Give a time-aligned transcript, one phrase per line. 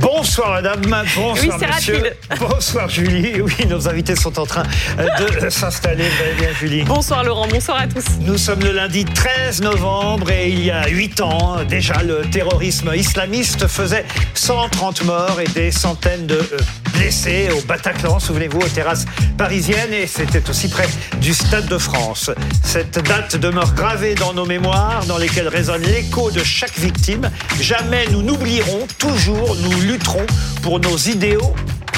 [0.00, 1.94] Bonsoir madame, bonsoir Oui, c'est monsieur.
[1.96, 2.16] rapide.
[2.40, 3.40] Bonsoir Julie.
[3.40, 4.62] Oui, nos invités sont en train
[5.42, 6.04] de s'installer.
[6.38, 6.82] Bien Julie?
[6.84, 8.04] Bonsoir Laurent, bonsoir à tous.
[8.20, 12.92] Nous sommes le lundi 13 novembre et il y a 8 ans, déjà, le terrorisme
[12.94, 16.58] islamiste faisait 130 morts et des centaines de euh,
[16.94, 19.04] blessés au Bataclan, souvenez-vous, aux terrasses
[19.36, 20.88] parisiennes et c'était aussi près
[21.20, 22.30] du Stade de France.
[22.64, 27.30] Cette date demeure gravée dans nos mémoires, dans lesquelles résonne l'écho de chaque victime.
[27.60, 30.26] Jamais nous n'oublierons, toujours nous lutterons
[30.62, 31.52] pour nos idéaux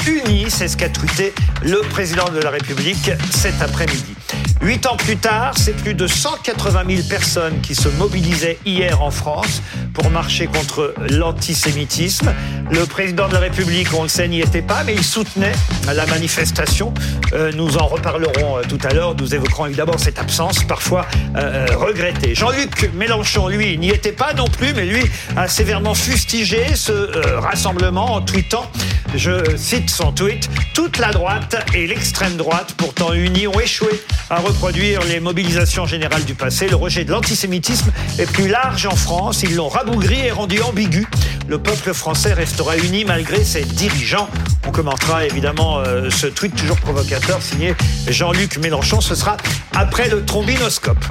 [0.07, 1.33] unis, c'est ce qu'a tweeté
[1.63, 4.12] le président de la République cet après-midi.
[4.61, 9.11] Huit ans plus tard, c'est plus de 180 000 personnes qui se mobilisaient hier en
[9.11, 9.61] France
[9.93, 12.33] pour marcher contre l'antisémitisme.
[12.71, 15.51] Le président de la République, on le sait, n'y était pas, mais il soutenait
[15.93, 16.93] la manifestation.
[17.33, 19.15] Euh, nous en reparlerons euh, tout à l'heure.
[19.15, 22.33] Nous évoquerons évidemment cette absence parfois euh, regrettée.
[22.33, 25.03] Jean-Luc Mélenchon, lui, n'y était pas non plus, mais lui
[25.35, 26.91] a sévèrement fustigé ce
[27.37, 28.71] rassemblement en tweetant,
[29.15, 34.37] je cite son tweet, toute la droite et l'extrême droite, pourtant unis, ont échoué à
[34.37, 36.67] reproduire les mobilisations générales du passé.
[36.67, 39.43] Le rejet de l'antisémitisme est plus large en France.
[39.43, 41.07] Ils l'ont rabougri et rendu ambigu.
[41.47, 44.29] Le peuple français restera uni malgré ses dirigeants.
[44.65, 47.75] On commentera évidemment euh, ce tweet toujours provocateur signé
[48.07, 49.01] Jean-Luc Mélenchon.
[49.01, 49.37] Ce sera
[49.75, 51.03] après le trombinoscope.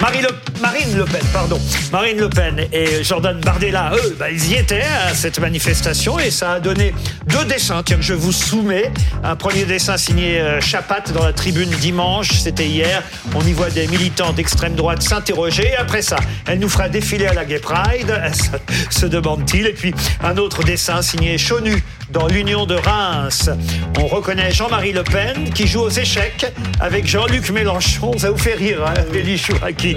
[0.00, 1.60] Marine Le Pen, pardon.
[1.90, 6.30] Marine Le Pen et Jordan Bardella, eux, bah, ils y étaient à cette manifestation et
[6.30, 6.94] ça a donné
[7.26, 8.92] deux dessins tiens, je vous soumets.
[9.24, 13.02] Un premier dessin signé euh, Chapat dans la tribune dimanche, c'était hier.
[13.34, 15.74] On y voit des militants d'extrême droite s'interroger.
[15.76, 18.20] Après ça, elle nous fera défiler à la Gay Pride,
[18.90, 19.66] se- demande-t-il.
[19.66, 21.82] Et puis un autre dessin signé Chonu
[22.12, 23.50] dans l'Union de Reims.
[23.98, 28.16] On reconnaît Jean-Marie Le Pen qui joue aux échecs avec Jean-Luc Mélenchon.
[28.18, 29.96] Ça vous fait rire, hein, Elie Chouraki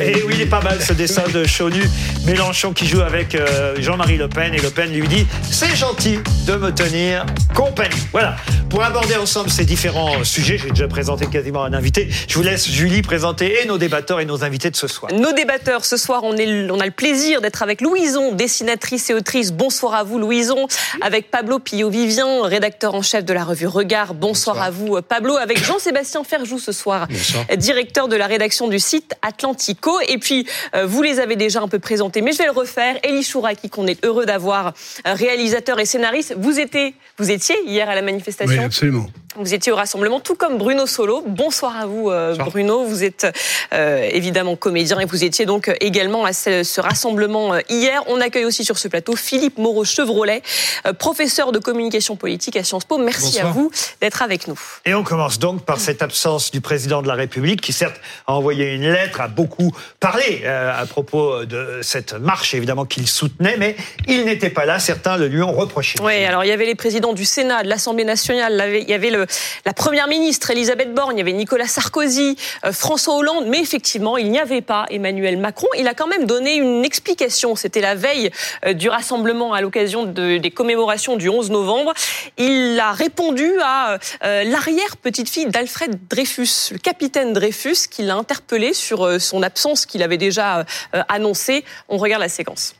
[0.00, 1.82] Et oui, il est pas mal ce dessin de Chonu
[2.26, 4.52] Mélenchon qui joue avec euh, Jean-Marie Le Pen.
[4.54, 7.96] Et Le Pen lui dit C'est gentil de me tenir compagnie.
[8.12, 8.36] Voilà.
[8.68, 12.08] Pour aborder ensemble ces différents sujets, j'ai déjà présenté quasiment un invité.
[12.28, 15.12] Je vous laisse, Julie, présenter et nos débatteurs et nos invités de ce soir.
[15.12, 19.14] Nos débatteurs, ce soir, on, est, on a le plaisir d'être avec Louison, dessinatrice et
[19.14, 19.52] autrice.
[19.52, 20.66] Bonsoir à vous, Louison.
[21.00, 24.14] Avec Pablo Pillot-Vivien, rédacteur en chef de la revue Regard.
[24.14, 25.36] Bonsoir, à vous, Pablo.
[25.36, 27.08] Avec Jean-Sébastien Ferjou ce soir,
[27.56, 29.98] directeur de la rédaction du site Atlantico.
[30.08, 32.96] Et puis, euh, vous les avez déjà un peu présentés, mais je vais le refaire.
[33.04, 34.68] Elie Chouraki, qu'on est heureux d'avoir,
[35.06, 36.34] euh, réalisateur et scénariste.
[36.36, 39.06] Vous, étiez, vous étiez hier à la manifestation Oui, absolument.
[39.36, 41.24] Vous étiez au rassemblement, tout comme Bruno Solo.
[41.26, 42.50] Bonsoir à vous, euh, Bonsoir.
[42.50, 42.84] Bruno.
[42.84, 43.26] Vous êtes
[43.72, 48.04] euh, évidemment comédien et vous étiez donc également à ce, ce rassemblement hier.
[48.06, 50.40] On accueille aussi sur ce plateau Philippe Moreau-Chevrolet,
[50.86, 52.98] euh, professeur de communication politique à Sciences Po.
[52.98, 53.46] Merci Bonsoir.
[53.46, 54.58] à vous d'être avec nous.
[54.84, 58.32] Et on commence donc par cette absence du président de la République qui certes a
[58.34, 63.56] envoyé une lettre, a beaucoup parlé euh, à propos de cette marche évidemment qu'il soutenait,
[63.56, 63.76] mais
[64.08, 64.78] il n'était pas là.
[64.78, 65.98] Certains le lui ont reproché.
[66.02, 69.10] Oui, alors il y avait les présidents du Sénat, de l'Assemblée nationale, il y avait
[69.10, 69.26] le,
[69.64, 74.16] la première ministre Elisabeth Borne, il y avait Nicolas Sarkozy, euh, François Hollande, mais effectivement,
[74.16, 75.68] il n'y avait pas Emmanuel Macron.
[75.78, 77.56] Il a quand même donné une explication.
[77.56, 78.30] C'était la veille
[78.66, 81.92] euh, du rassemblement à l'occasion de- des commémorations du 11 novembre.
[82.38, 89.04] Il a répondu à euh, l'arrière-petite-fille d'Alfred Dreyfus, le capitaine Dreyfus, qui l'a interpellé sur
[89.04, 91.64] euh, son absence qu'il avait déjà euh, annoncée.
[91.88, 92.74] On regarde la séquence.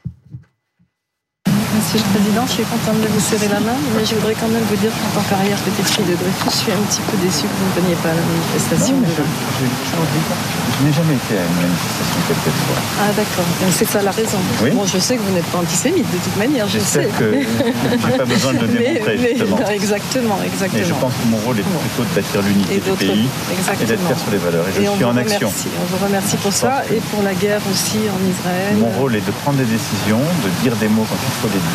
[1.85, 4.49] Monsieur le Président, je suis contente de vous serrer la main, mais je voudrais quand
[4.49, 7.17] même vous dire qu'en tant qu'arrière petite fille de Dreyfus, je suis un petit peu
[7.21, 8.97] déçue que vous ne veniez pas à la manifestation.
[8.97, 12.83] Non, je, je, je- je n'ai jamais été à une manifestation qu'elle soit.
[12.99, 14.41] Ah d'accord, c'est ça la raison.
[14.65, 14.71] Oui.
[14.75, 17.07] Bon, je sais que vous n'êtes pas antisémite de toute manière, je sais.
[17.15, 19.61] Que je n'ai pas besoin de le Mais- démontrer, mais- justement.
[19.61, 20.89] non, exactement, Et exactement.
[20.89, 23.87] je pense que mon rôle est plutôt de bâtir l'unité du pays et exactement.
[23.87, 24.67] d'être clair sur les valeurs.
[24.67, 25.47] Et je suis en action.
[25.53, 25.69] remercie.
[25.79, 28.75] On vous remercie pour ça que- et pour la guerre aussi en Israël.
[28.81, 31.63] Mon rôle est de prendre des décisions, de dire des mots quand il faut les
[31.63, 31.74] dire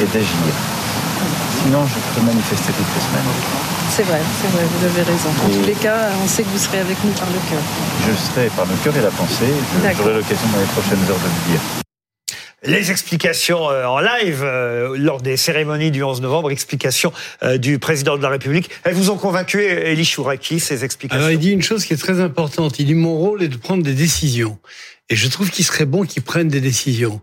[0.00, 0.54] et d'agir.
[1.62, 3.32] Sinon, je peux manifester toutes les semaines.
[3.90, 5.28] C'est vrai, c'est vrai, vous avez raison.
[5.44, 7.62] En Et- tous les cas, on sait que vous serez avec nous par le cœur.
[8.08, 9.52] Je serai par le cœur et la pensée.
[9.96, 11.60] J'aurai l'occasion dans les prochaines heures de le dire.
[12.64, 17.12] Les explications euh, en live euh, lors des cérémonies du 11 novembre, explications
[17.42, 18.70] euh, du président de la République.
[18.84, 21.18] Elles vous ont convaincu, Elie Chouraki, ces explications?
[21.20, 22.78] Alors il dit une chose qui est très importante.
[22.78, 24.58] Il dit mon rôle est de prendre des décisions.
[25.10, 27.20] Et je trouve qu'il serait bon qu'il prenne des décisions.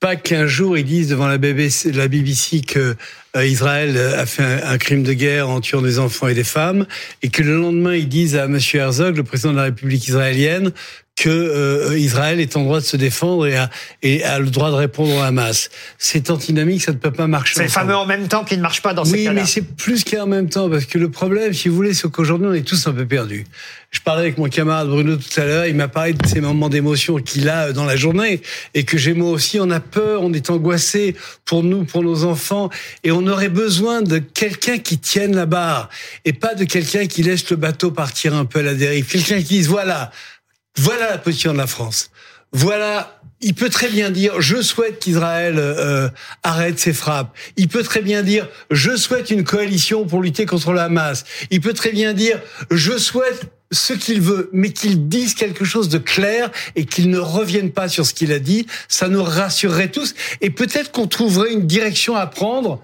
[0.00, 2.94] Pas qu'un jour ils disent devant la BBC, la BBC que
[3.36, 6.44] euh, Israël a fait un, un crime de guerre en tuant des enfants et des
[6.44, 6.86] femmes,
[7.22, 10.72] et que le lendemain ils disent à Monsieur Herzog, le président de la République israélienne,
[11.18, 13.70] que euh, Israël est en droit de se défendre et a,
[14.02, 15.68] et a le droit de répondre au Hamas.
[15.98, 17.54] C'est antinomique, ça ne peut pas marcher.
[17.56, 19.40] C'est le fameux en même temps qui ne marche pas dans ces Oui, cas-là.
[19.40, 22.48] mais c'est plus qu'en même temps, parce que le problème, si vous voulez, c'est qu'aujourd'hui,
[22.48, 23.46] on est tous un peu perdus.
[23.90, 26.68] Je parlais avec mon camarade Bruno tout à l'heure, il m'a parlé de ces moments
[26.68, 28.40] d'émotion qu'il a dans la journée,
[28.74, 31.16] et que j'ai moi aussi, on a peur, on est angoissé
[31.46, 32.70] pour nous, pour nos enfants,
[33.02, 35.88] et on aurait besoin de quelqu'un qui tienne la barre,
[36.24, 39.06] et pas de quelqu'un qui laisse le bateau partir un peu à la dérive.
[39.06, 40.12] Quelqu'un qui dise, voilà,
[40.78, 42.10] voilà la position de la France.
[42.52, 46.08] Voilà, il peut très bien dire je souhaite qu'Israël euh,
[46.42, 47.36] arrête ses frappes.
[47.56, 51.24] Il peut très bien dire je souhaite une coalition pour lutter contre le Hamas.
[51.50, 52.40] Il peut très bien dire
[52.70, 57.18] je souhaite ce qu'il veut, mais qu'il dise quelque chose de clair et qu'il ne
[57.18, 58.66] revienne pas sur ce qu'il a dit.
[58.88, 62.82] Ça nous rassurerait tous et peut-être qu'on trouverait une direction à prendre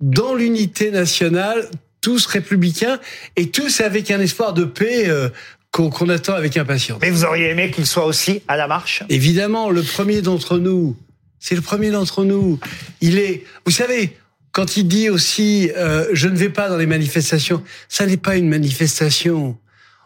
[0.00, 2.98] dans l'unité nationale, tous républicains
[3.36, 5.28] et tous avec un espoir de paix euh,
[5.76, 6.98] qu'on qu'on attend avec impatience.
[7.02, 9.02] Mais vous auriez aimé qu'il soit aussi à la marche?
[9.10, 10.96] Évidemment, le premier d'entre nous,
[11.38, 12.58] c'est le premier d'entre nous.
[13.02, 14.16] Il est, vous savez,
[14.52, 18.36] quand il dit aussi, euh, je ne vais pas dans les manifestations, ça n'est pas
[18.36, 19.56] une manifestation.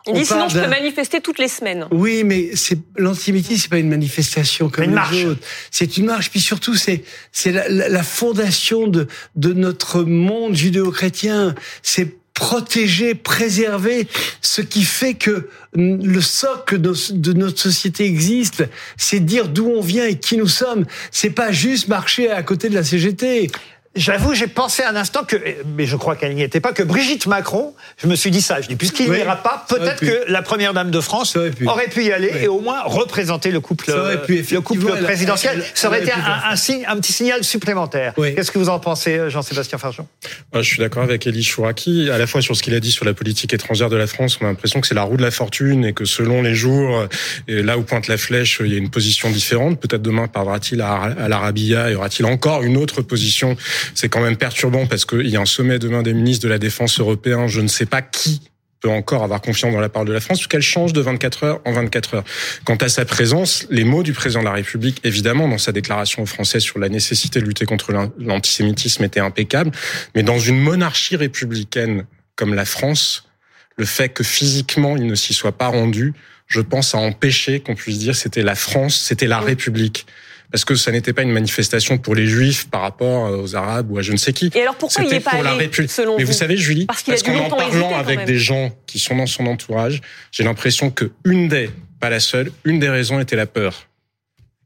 [0.06, 1.86] Il On dit sinon je peux manifester toutes les semaines.
[1.92, 5.24] Oui, mais c'est l'antisémitisme, c'est pas une manifestation comme Une les marche.
[5.24, 5.42] autres.
[5.70, 6.30] C'est une marche.
[6.30, 9.06] Puis surtout, c'est c'est la, la- la fondation de
[9.36, 11.54] de notre monde judéo-chrétien.
[11.82, 14.08] C'est protéger, préserver
[14.40, 18.64] ce qui fait que le socle de, notre société existe.
[18.96, 20.86] C'est dire d'où on vient et qui nous sommes.
[21.10, 23.50] C'est pas juste marcher à côté de la CGT.
[23.96, 25.34] J'avoue, j'ai pensé un instant que,
[25.76, 28.60] mais je crois qu'elle n'y était pas, que Brigitte Macron, je me suis dit ça,
[28.60, 31.40] je dis, puisqu'il Oui, n'ira pas, ça peut-être que la première dame de France Ça
[31.66, 32.04] aurait pu.
[32.04, 32.44] y aller Oui.
[32.44, 35.54] et au moins représenter le couple, Ça pu, le couple elle- présidentiel.
[35.56, 38.12] elle- ça aurait elle été aurait pu un, faire un signe, un petit signal supplémentaire.
[38.16, 38.32] Oui.
[38.36, 40.06] Qu'est-ce que vous en pensez, euh, Jean-Sébastien Fargeon?
[40.52, 42.92] Moi, je suis d'accord avec Elie Chouraki, à la fois sur ce qu'il a dit
[42.92, 44.38] sur la politique étrangère de la France.
[44.40, 46.96] On a l'impression que c'est la roue de la fortune et que selon les jours,
[46.96, 47.06] euh,
[47.48, 49.80] et là où pointe la flèche, il y a une position différente.
[49.80, 53.56] Peut-être demain parlera-t-il à, à l'Arabia et aura-t-il encore une autre position
[53.94, 56.58] C'est quand même perturbant parce qu'il y a un sommet demain des ministres de la
[56.58, 57.46] Défense européens.
[57.46, 58.42] Je ne sais pas qui
[58.80, 61.60] peut encore avoir confiance dans la parole de la France, puisqu'elle change de 24 heures
[61.66, 62.24] en 24 heures.
[62.64, 66.22] Quant à sa présence, les mots du président de la République, évidemment, dans sa déclaration
[66.22, 69.70] aux Français sur la nécessité de lutter contre l'an- l'antisémitisme étaient impeccables,
[70.14, 72.06] mais dans une monarchie républicaine
[72.36, 73.28] comme la France,
[73.76, 76.14] le fait que physiquement il ne s'y soit pas rendu,
[76.46, 80.06] je pense, a empêché qu'on puisse dire c'était la France, c'était la République.
[80.50, 83.98] Parce que ça n'était pas une manifestation pour les Juifs par rapport aux Arabes ou
[83.98, 84.50] à je ne sais qui.
[84.54, 85.90] Et alors pourquoi il n'y C'était est pas pour la allé, République.
[85.90, 89.16] selon Mais vous vous savez, Julie, Parce qu'en en parlant avec des gens qui sont
[89.16, 90.00] dans son entourage,
[90.32, 91.70] j'ai l'impression que une des,
[92.00, 93.86] pas la seule, une des raisons était la peur.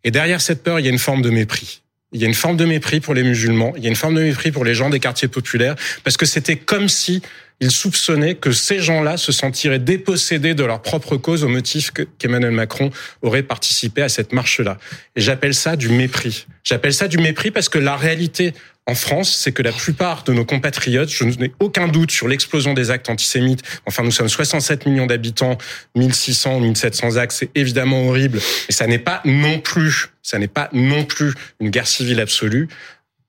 [0.05, 1.83] Et derrière cette peur, il y a une forme de mépris.
[2.15, 4.15] Il y a une forme de mépris pour les musulmans, il y a une forme
[4.15, 5.75] de mépris pour les gens des quartiers populaires,
[6.05, 7.21] parce que c'était comme si
[7.61, 12.03] ils soupçonnaient que ces gens-là se sentiraient dépossédés de leur propre cause au motif que-
[12.19, 12.91] qu'Emmanuel Macron
[13.23, 14.79] aurait participé à cette marche-là.
[15.17, 16.47] Et j'appelle ça du mépris.
[16.65, 18.55] J'appelle ça du mépris parce que la réalité
[18.87, 22.75] en France, c'est que la plupart de nos compatriotes, je n'ai aucun doute sur l'explosion
[22.75, 23.63] des actes antisémites.
[23.87, 25.57] Enfin, nous sommes 67 millions d'habitants,
[25.95, 28.41] 1600, 1700 actes, c'est évidemment horrible.
[28.69, 32.69] Mais ça n'est pas non plus, ça n'est pas non plus une guerre civile absolue.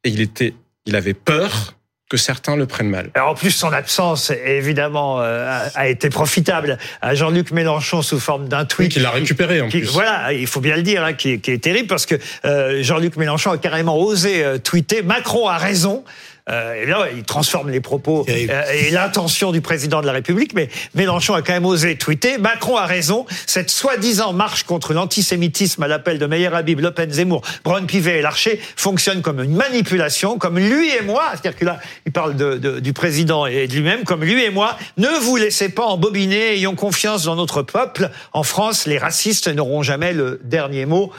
[0.03, 0.53] Et il était,
[0.85, 1.74] il avait peur
[2.09, 3.09] que certains le prennent mal.
[3.15, 8.19] Alors en plus, son absence, évidemment, euh, a, a été profitable à Jean-Luc Mélenchon sous
[8.19, 8.91] forme d'un Oui, tweet.
[8.91, 9.89] qu'il l'a récupéré en qui- plus.
[9.89, 12.15] Voilà, il faut bien le dire, hein, qui, est- qui est terrible parce que
[12.45, 16.03] euh, Jean-Luc Mélenchon a carrément osé euh, tweeter Macron a raison.
[16.47, 20.53] Euh, et là, il transforme les propos euh, et l'intention du président de la République,
[20.53, 23.25] mais Mélenchon a quand même osé tweeter Macron a raison.
[23.47, 28.21] Cette soi-disant marche contre l'antisémitisme à l'appel de Meyer Habib, Le Pen, Zemmour, Braun-Pivet et
[28.21, 31.23] Larcher fonctionne comme une manipulation, comme lui et moi.
[31.31, 34.51] C'est-à-dire que là, il parle de, de- du président et de lui-même, comme lui et
[34.51, 34.77] moi.
[34.97, 36.53] Ne vous laissez pas embobiner.
[36.57, 38.11] Ayons confiance dans notre peuple.
[38.33, 41.11] En France, les racistes n'auront jamais le dernier mot.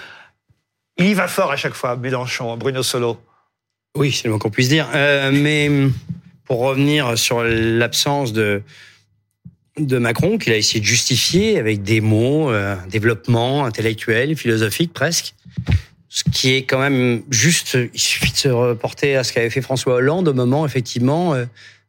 [0.98, 3.18] Il y va fort à chaque fois, Mélenchon, Bruno Solo.
[3.96, 4.88] Oui, c'est le moins qu'on puisse dire.
[4.94, 5.70] Euh, mais
[6.44, 8.62] pour revenir sur l'absence de
[9.78, 15.34] de Macron, qu'il a essayé de justifier avec des mots, euh, développement intellectuel, philosophique presque,
[16.08, 17.76] ce qui est quand même juste.
[17.92, 21.44] Il suffit de se reporter à ce qu'avait fait François Hollande au moment effectivement euh,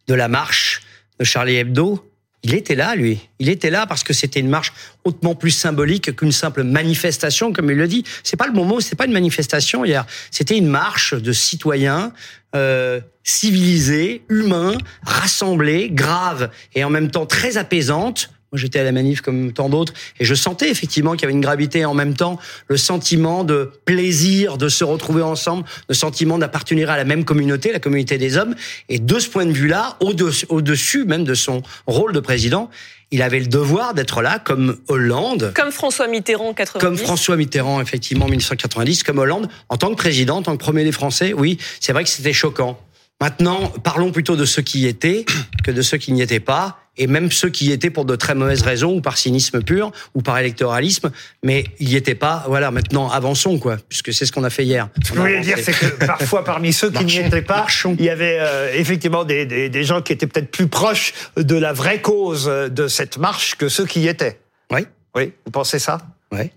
[0.08, 0.82] de la marche
[1.20, 2.04] de Charlie Hebdo.
[2.48, 3.20] Il était là, lui.
[3.40, 4.72] Il était là parce que c'était une marche
[5.04, 8.06] hautement plus symbolique qu'une simple manifestation, comme il le dit.
[8.24, 10.06] C'est pas le bon mot, c'est pas une manifestation hier.
[10.32, 12.14] C'était une marche de citoyens
[12.56, 18.92] euh, civilisés, humains, rassemblés, graves et en même temps très apaisante Moi, j'étais à la
[18.92, 21.94] manif comme tant d'autres, et je sentais effectivement qu'il y avait une gravité et en
[21.94, 27.06] même temps le sentiment de plaisir de se retrouver ensemble, le sentiment d'appartenir à la
[27.06, 28.56] même communauté, la communauté des hommes.
[28.90, 32.70] Et de ce point de vue-là, au-dessus, au-dessus même de son rôle de président,
[33.12, 35.54] il avait le devoir d'être là, comme Hollande.
[35.56, 36.84] Comme François Mitterrand en 90.
[36.84, 40.64] Comme François Mitterrand, effectivement, en 1990, comme Hollande, en tant que président, en tant que
[40.64, 42.78] premier des Français, oui, c'est vrai que c'était choquant.
[43.20, 45.26] Maintenant, parlons plutôt de ceux qui y étaient
[45.64, 48.16] que de ceux qui n'y étaient pas, et même ceux qui y étaient pour de
[48.16, 51.12] très mauvaises raisons, ou par cynisme pur, ou par électoralisme,
[51.44, 52.44] mais il n'y était pas.
[52.48, 54.90] Voilà, maintenant, avançons, quoi, puisque c'est ce qu'on a fait hier.
[55.04, 57.68] Ce que vous voulez dire, c'est que parfois, parmi ceux qui n'y étaient pas,
[58.00, 61.56] il y avait euh, effectivement des, des, des gens qui étaient peut-être plus proches de
[61.56, 64.40] la vraie cause de cette marche que ceux qui y étaient.
[64.72, 64.88] Oui.
[65.16, 66.00] Oui, vous pensez ça?
[66.32, 66.52] Oui.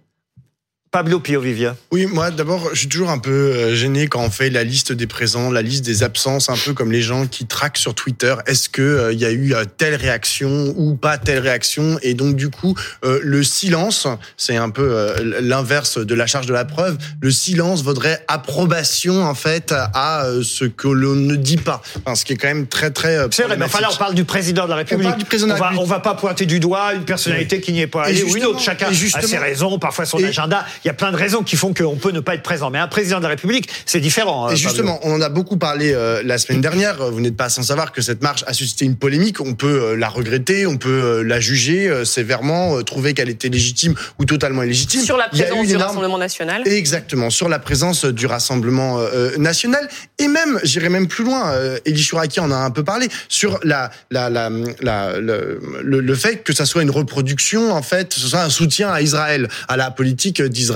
[0.93, 1.77] Pablo Pio Vivien.
[1.93, 4.91] Oui, moi d'abord, je suis toujours un peu euh, gêné quand on fait la liste
[4.91, 8.35] des présents, la liste des absences, un peu comme les gens qui traquent sur Twitter.
[8.47, 11.97] Est-ce que euh, il y a eu euh, telle réaction ou pas telle réaction?
[12.03, 16.65] Et donc du coup, le silence, c'est un peu l'inverse de la charge de la
[16.65, 16.99] preuve.
[17.21, 21.83] Le silence vaudrait approbation en fait à ce que l'on ne dit pas.
[22.05, 23.17] Enfin, ce qui est quand même très très.
[23.31, 25.07] C'est vrai, mais enfin là, on parle du président de la République.
[25.07, 25.83] On parle du président va, République.
[25.83, 28.47] on va pas pointer du doigt une personnalité qui n'y est pas allée ou une
[28.47, 28.61] autre.
[28.61, 30.67] Chacun a ses raisons, parfois son agenda.
[30.85, 32.71] Il y a plein de raisons qui font qu'on peut ne pas être présent.
[32.71, 34.47] Mais un président de la République, c'est différent.
[34.47, 34.57] euh, Et Pablo.
[34.69, 37.01] justement, on en a beaucoup parlé euh, la semaine dernière.
[37.03, 39.41] Euh, Vous n'êtes pas sans savoir que cette marche a suscité une polémique.
[39.41, 43.29] On peut euh, la regretter, on peut euh, la juger euh, sévèrement, euh, trouver qu'elle
[43.29, 45.03] était légitime ou totalement illégitime.
[45.03, 46.63] Sur la présence du énorme- Rassemblement national.
[46.67, 49.87] Exactement, sur la présence du Rassemblement euh, national
[50.19, 53.59] et même, j'irai même plus loin, euh, Elie Chouraki en a un peu parlé, sur
[53.65, 54.49] la, la, la,
[54.81, 58.51] la- le, le, le fait que ça soit une reproduction, en fait, ce soit un
[58.51, 60.70] soutien à Israël, à la politique d'Israël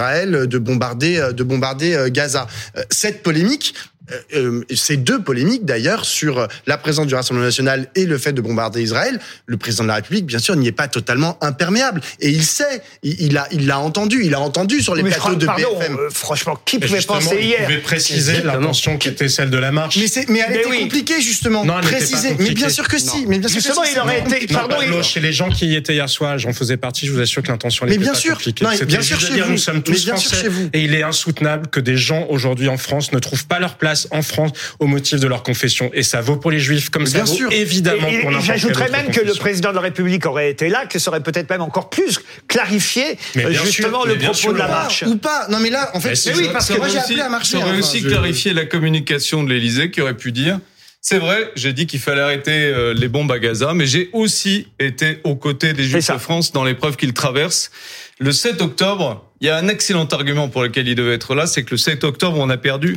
[0.47, 2.47] de bombarder, euh, de bombarder euh, Gaza.
[2.77, 3.75] Euh, Cette polémique,
[4.13, 8.33] euh, euh, ces deux polémiques d'ailleurs sur la présence du Rassemblement national et le fait
[8.33, 12.01] de bombarder Israël, le président de la République, bien sûr, n'y est pas totalement imperméable.
[12.21, 15.11] Et il sait, il il a, il l'a entendu, il a entendu sur les Mais
[15.11, 15.97] plateaux de pardon, BFM.
[15.97, 19.57] euh, franchement, qui pouvait justement, penser il hier pouvait préciser l'intention qui était celle de
[19.59, 19.97] la marche.
[19.97, 20.81] Mais, c'est, mais elle Mais était oui.
[20.83, 22.37] compliquée justement, Non, elle n'était pas précisée.
[22.39, 23.25] Mais bien sûr que si.
[23.27, 24.53] Mais bien sûr que Justement, si, il aurait été-.
[24.53, 27.13] Non, Pardon, il- chez les gens qui y étaient hier soir, j'en faisais partie, je
[27.13, 28.33] vous assure que l'intention Mais n'était bien pas sûr.
[28.35, 28.65] compliquée.
[28.65, 29.53] Non, C'était bien sûr de chez dire, vous.
[29.53, 30.69] nous sommes Mais tous bien sûr français chez vous.
[30.73, 33.94] et il est insoutenable que des gens aujourd'hui en France ne trouvent pas leur place
[34.11, 35.91] en France au motif de leur confession.
[35.95, 37.53] Et ça vaut pour les juifs comme Mais ça bien vaut sûr.
[37.53, 40.69] évidemment Et- et pour n'importe J'ajouterais même que le président de la République aurait été
[40.69, 44.15] là, que ça aurait peut-être même encore plus clarifié Mais euh, bien justement sûr, le
[44.17, 44.53] bien propos sûr.
[44.53, 45.05] de la marche.
[45.07, 45.47] Ou pas.
[45.49, 47.29] Non mais là, en fait, Mais si, mais oui, parce que moi j'ai appelé à
[47.29, 47.59] marcher.
[47.59, 47.79] Ça aurait hein.
[47.79, 50.59] aussi Enfin, je- clarifié la communication de l'Élysée qui aurait pu dire
[51.01, 54.69] c'est vrai, j'ai dit qu'il fallait arrêter euh, les bombes à Gaza, mais j'ai aussi
[54.81, 57.71] été aux côtés des Juifs de France dans l'épreuve qu'ils traversent.
[58.19, 61.47] Le 7 octobre, il y a un excellent argument pour lequel il devait être là,
[61.47, 62.97] c'est que le 7 octobre, on a perdu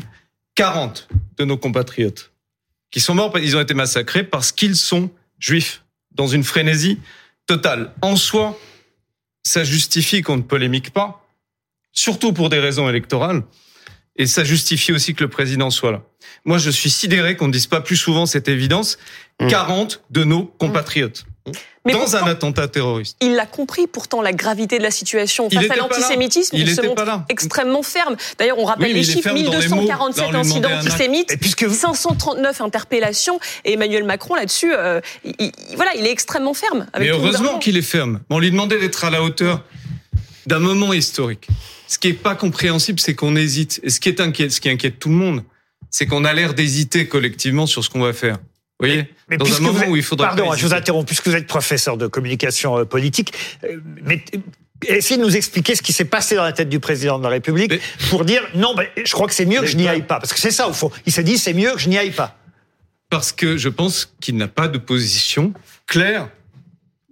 [0.57, 2.31] 40 de nos compatriotes
[2.89, 6.99] qui sont morts, ils ont été massacrés parce qu'ils sont juifs, dans une frénésie
[7.45, 7.93] totale.
[8.01, 8.59] En soi,
[9.43, 11.23] ça justifie qu'on ne polémique pas,
[11.91, 13.43] surtout pour des raisons électorales.
[14.15, 16.01] Et ça justifie aussi que le président soit là.
[16.43, 18.97] Moi, je suis sidéré qu'on ne dise pas plus souvent cette évidence.
[19.49, 21.27] 40 de nos compatriotes.
[21.85, 23.15] Mais dans pourtant, un attentat terroriste.
[23.21, 26.55] il l'a compris pourtant la gravité de la situation face à l'antisémitisme.
[26.57, 27.25] Il Il, se montre là.
[27.29, 28.15] extrêmement ferme.
[28.37, 29.75] D'ailleurs, on rappelle Oui, les chiffres ferme dans les mots.
[29.81, 33.39] 1247 Là, on lui incidents antisémites, Et puisque vous- 539 interpellations.
[33.65, 36.87] Et Emmanuel Macron là-dessus, euh, il, il- voilà, il est extrêmement ferme.
[36.93, 38.19] Avec Mais heureusement qu'il est ferme.
[38.29, 39.63] On lui demandait d'être à la hauteur
[40.45, 41.47] d'un moment historique.
[41.87, 43.79] Ce qui est pas compréhensible, c'est qu'on hésite.
[43.83, 45.43] Et ce qui est inquiète, ce qui inquiète tout le monde,
[45.89, 48.37] c'est qu'on a l'air d'hésiter collectivement sur ce qu'on va faire.
[48.79, 51.35] Voyez Mais Dans un moment êtes- où il faudra Pardon, je vous interromps, puisque vous
[51.35, 54.39] êtes professeur de communication euh, politique, euh, mais euh,
[54.85, 57.29] essayez de nous expliquer ce qui s'est passé dans la tête du président de la
[57.29, 57.79] République Mais-
[58.09, 60.19] pour dire non, ben, je crois que c'est mieux que je n'y aille pas.
[60.19, 60.91] Parce que c'est ça, au fond.
[61.07, 62.37] Il s'est dit, c'est mieux que je n'y aille pas.
[63.09, 65.53] Parce que je pense qu'il n'a pas de position
[65.87, 66.29] claire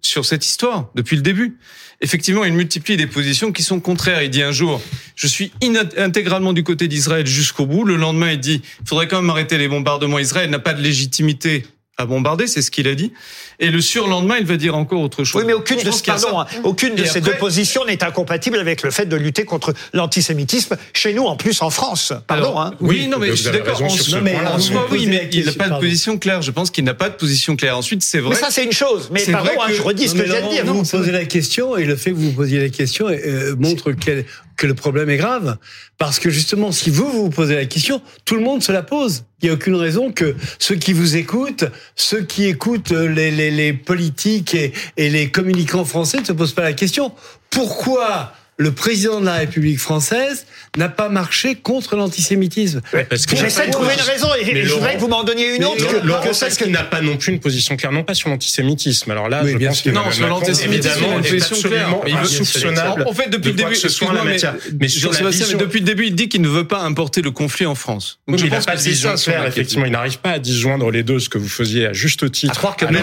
[0.01, 1.57] sur cette histoire depuis le début.
[2.05, 4.21] Effectivement, il multiplie des positions qui sont contraires.
[4.21, 4.79] Il dit un jour,
[5.15, 5.51] je suis
[5.97, 7.83] intégralement du côté d'Israël jusqu'au bout.
[7.83, 10.19] Le lendemain, il dit, il faudrait quand même arrêter les bombardements.
[10.19, 11.65] Israël n'a pas de légitimité
[11.97, 13.12] à bombarder, c'est ce qu'il a dit.
[13.59, 15.41] Et le surlendemain, il va dire encore autre chose.
[15.41, 18.91] Oui, mais aucune de, pardon, hein, aucune ces après- deux positions n'est incompatible avec le
[18.91, 22.13] fait de lutter contre l'antisémitisme chez nous, en plus en France.
[22.27, 22.74] Pardon, Alors, hein.
[22.81, 23.81] Oui, Oui, non, mais je suis d'accord.
[23.81, 26.41] En ce mais en soi, oui, mais il n'a pas de position claire.
[26.41, 27.77] Je pense qu'il n'a pas de position claire.
[27.77, 28.35] Ensuite, c'est vrai.
[28.35, 29.09] Mais ça, c'est une chose.
[29.12, 30.65] Mais C'est pardon, vrai hein, que- je redis ce que je viens de dire.
[30.65, 33.55] Vous vous posez la question et le fait que vous vous posiez la question euh,
[33.57, 34.25] montre quel-
[34.57, 35.57] que le problème est grave.
[35.97, 39.25] Parce que justement, si vous vous posez la question, tout le monde se la pose.
[39.41, 43.51] Il n'y a aucune raison que ceux qui vous écoutent, ceux qui écoutent les, les,
[43.51, 47.12] les politiques et, et les communicants français ne se posent pas la question.
[47.50, 50.45] Pourquoi le président de la République française
[50.77, 52.82] n'a pas marché contre l'antisémitisme.
[52.91, 55.63] Que J'essaie de trouver une raison et Mais je voudrais que vous m'en donniez une
[55.65, 55.77] autre.
[55.84, 58.13] Laurent- que- Laurent que celle qu'il n'a pas non plus une position claire, non pas
[58.13, 59.12] sur l'antisémitisme.
[59.12, 61.89] Alors là, Oui, je bien pense que Non, sur l'antisémitisme, une est position claire.
[62.03, 64.51] Mais il veut- insoupçonnable En fait, depuis de le début, ce soit en la excuse-moi,
[64.51, 64.53] matière.
[64.79, 68.20] mais, depuis le début, il dit qu'il ne veut pas importer le conflit en France.
[68.27, 69.86] Donc, mais je il n'a pense pas que de c'est vision ça, effectivement.
[69.86, 72.53] Il n'arrive pas à disjoindre les deux, ce que vous faisiez à juste titre.
[72.53, 72.98] À croire que les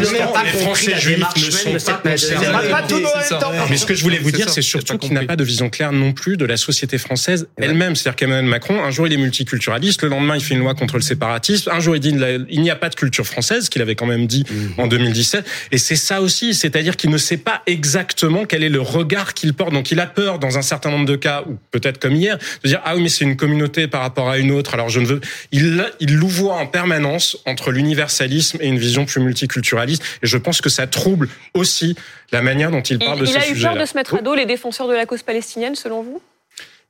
[0.63, 3.69] Français juifs ne sont pas concernés.
[3.71, 5.93] Mais ce que je voulais vous dire, c'est surtout qu'il n'a pas de vision claire
[5.93, 7.97] non plus de la société française elle-même.
[7.97, 10.97] C'est-à-dire qu'Emmanuel Macron, un jour il est multiculturaliste, le lendemain il fait une loi contre
[10.97, 12.15] le séparatisme, un jour il dit
[12.51, 14.45] il n'y a pas de culture française, qu'il avait quand même dit
[14.79, 15.47] en 2017.
[15.71, 19.55] Et c'est ça aussi, c'est-à-dire qu'il ne sait pas exactement quel est le regard qu'il
[19.55, 19.73] porte.
[19.73, 22.69] Donc il a peur dans un certain nombre de cas, ou peut-être comme hier, de
[22.69, 24.75] dire ah oui mais c'est une communauté par rapport à une autre.
[24.75, 25.21] Alors je ne veux,
[25.53, 30.03] il il louvoie en permanence entre l'universalisme et une vision plus multiculturaliste.
[30.23, 31.97] Et je pense que ça trouble aussi
[32.31, 34.15] la manière dont il Il, parle de il ces a eu peur de se mettre
[34.17, 36.21] à dos les défenseurs de la cause palestinienne, selon vous?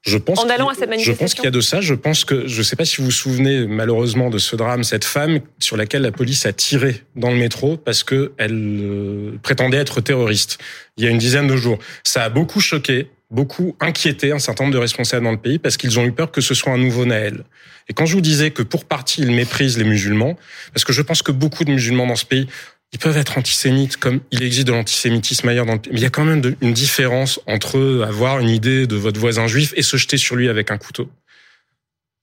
[0.02, 1.80] Je pense En allant qu'il- à cette Je manifestation pense qu'il y a de ça.
[1.80, 4.82] Je pense que, je ne sais pas si vous vous souvenez malheureusement de ce drame,
[4.82, 9.38] cette femme sur laquelle la police a tiré dans le métro parce que elle euh,
[9.42, 10.58] prétendait être terroriste.
[10.96, 11.78] Il y a une dizaine de jours.
[12.02, 15.76] Ça a beaucoup choqué, beaucoup inquiété un certain nombre de responsables dans le pays parce
[15.76, 17.44] qu'ils ont eu peur que ce soit un nouveau Naël.
[17.88, 20.36] Et quand je vous disais que pour partie ils méprisent les musulmans,
[20.74, 22.48] parce que je pense que beaucoup de musulmans dans ce pays
[22.92, 25.92] ils peuvent être antisémites comme il existe de l'antisémitisme ailleurs dans le pays.
[25.92, 29.46] Mais il y a quand même une différence entre avoir une idée de votre voisin
[29.46, 31.10] juif et se jeter sur lui avec un couteau.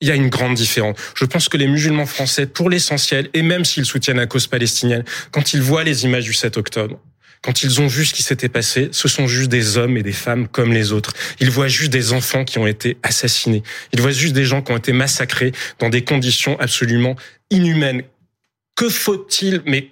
[0.01, 0.95] Il y a une grande différence.
[1.15, 5.03] Je pense que les musulmans français, pour l'essentiel, et même s'ils soutiennent la cause palestinienne,
[5.31, 7.01] quand ils voient les images du 7 octobre,
[7.41, 10.13] quand ils ont vu ce qui s'était passé, ce sont juste des hommes et des
[10.13, 11.13] femmes comme les autres.
[11.39, 13.63] Ils voient juste des enfants qui ont été assassinés.
[13.93, 17.15] Ils voient juste des gens qui ont été massacrés dans des conditions absolument
[17.49, 18.03] inhumaines.
[18.75, 19.89] Que faut-il, mais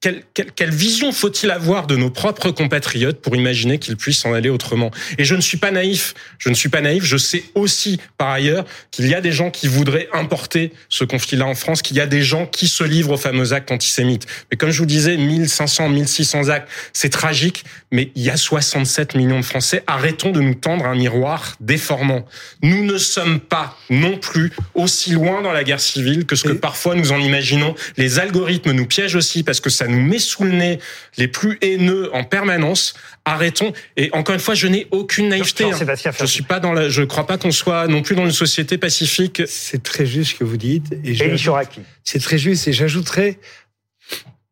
[0.00, 4.90] quelle, vision faut-il avoir de nos propres compatriotes pour imaginer qu'ils puissent en aller autrement?
[5.18, 6.14] Et je ne suis pas naïf.
[6.38, 7.04] Je ne suis pas naïf.
[7.04, 11.46] Je sais aussi, par ailleurs, qu'il y a des gens qui voudraient importer ce conflit-là
[11.46, 14.26] en France, qu'il y a des gens qui se livrent aux fameux actes antisémites.
[14.50, 19.14] Mais comme je vous disais, 1500, 1600 actes, c'est tragique, mais il y a 67
[19.16, 19.82] millions de Français.
[19.86, 22.24] Arrêtons de nous tendre un miroir déformant.
[22.62, 26.52] Nous ne sommes pas non plus aussi loin dans la guerre civile que ce que
[26.52, 27.74] parfois nous en imaginons.
[27.96, 30.78] Les algorithmes nous piègent aussi parce que ça nous met sous le nez
[31.16, 32.94] les plus haineux en permanence.
[33.24, 33.72] Arrêtons.
[33.96, 35.64] Et encore une fois, je n'ai aucune naïveté.
[35.64, 35.70] hein.
[35.72, 38.30] Jean-Sébastien Je suis pas dans la, je crois pas qu'on soit non plus dans une
[38.32, 39.42] société pacifique.
[39.46, 40.92] C'est très juste ce que vous dites.
[41.04, 41.80] Et Chouraki.
[42.04, 42.68] C'est très juste.
[42.68, 43.38] Et j'ajouterais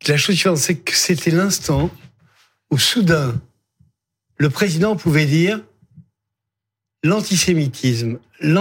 [0.07, 1.91] la chose suivante, c'est que c'était l'instant
[2.71, 3.41] où soudain,
[4.37, 5.61] le président pouvait dire
[7.03, 8.57] l'antisémitisme, les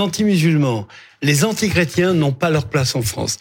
[0.00, 0.86] anti-musulmans,
[1.22, 3.38] les anti-chrétiens n'ont pas leur place en France.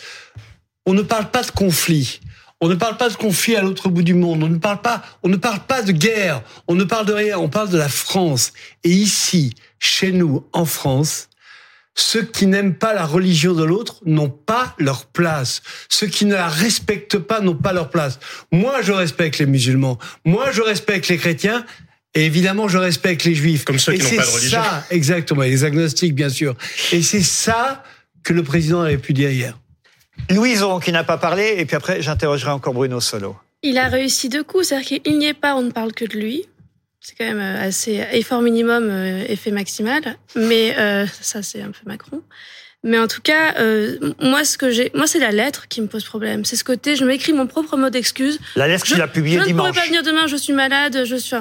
[0.85, 2.19] On ne parle pas de conflit.
[2.61, 4.43] On ne parle pas de conflit à l'autre bout du monde.
[4.43, 6.43] On ne parle pas, on ne parle pas de guerre.
[6.67, 7.37] On ne parle de rien.
[7.37, 8.51] On parle de la France.
[8.83, 11.28] Et ici, chez nous, en France,
[11.99, 15.61] ceux qui n'aiment pas la religion de l'autre n'ont pas leur place.
[15.89, 18.19] Ceux qui ne la respectent pas n'ont pas leur place.
[18.51, 19.97] Moi, je respecte les musulmans.
[20.25, 21.65] Moi, je respecte les chrétiens.
[22.15, 23.65] Et évidemment, je respecte les juifs.
[23.65, 24.63] Comme ceux Et qui n'ont c'est pas de religion.
[24.63, 26.55] ça, exactement, et les agnostiques, bien sûr.
[26.91, 27.83] Et c'est ça
[28.23, 29.57] que le président avait pu dire hier.
[30.29, 33.37] Louison qui n'a pas parlé, et puis après j'interrogerai encore Bruno Solo.
[33.61, 36.17] Il a réussi deux coups, c'est-à-dire qu'il n'y est pas, on ne parle que de
[36.17, 36.45] lui.
[37.01, 40.01] C'est quand même euh, assez effort minimum, euh, effet maximal.
[40.35, 42.21] Mais euh, ça, c'est un peu Macron.
[42.83, 45.87] Mais en tout cas, euh, moi, ce que j'ai, moi, c'est la lettre qui me
[45.87, 46.45] pose problème.
[46.45, 48.39] C'est ce côté, je m'écris mon propre mot d'excuse.
[48.55, 49.69] La lettre qu'il a publiée je ne dimanche.
[49.69, 51.35] pourrais pas venir demain, je suis malade, je suis.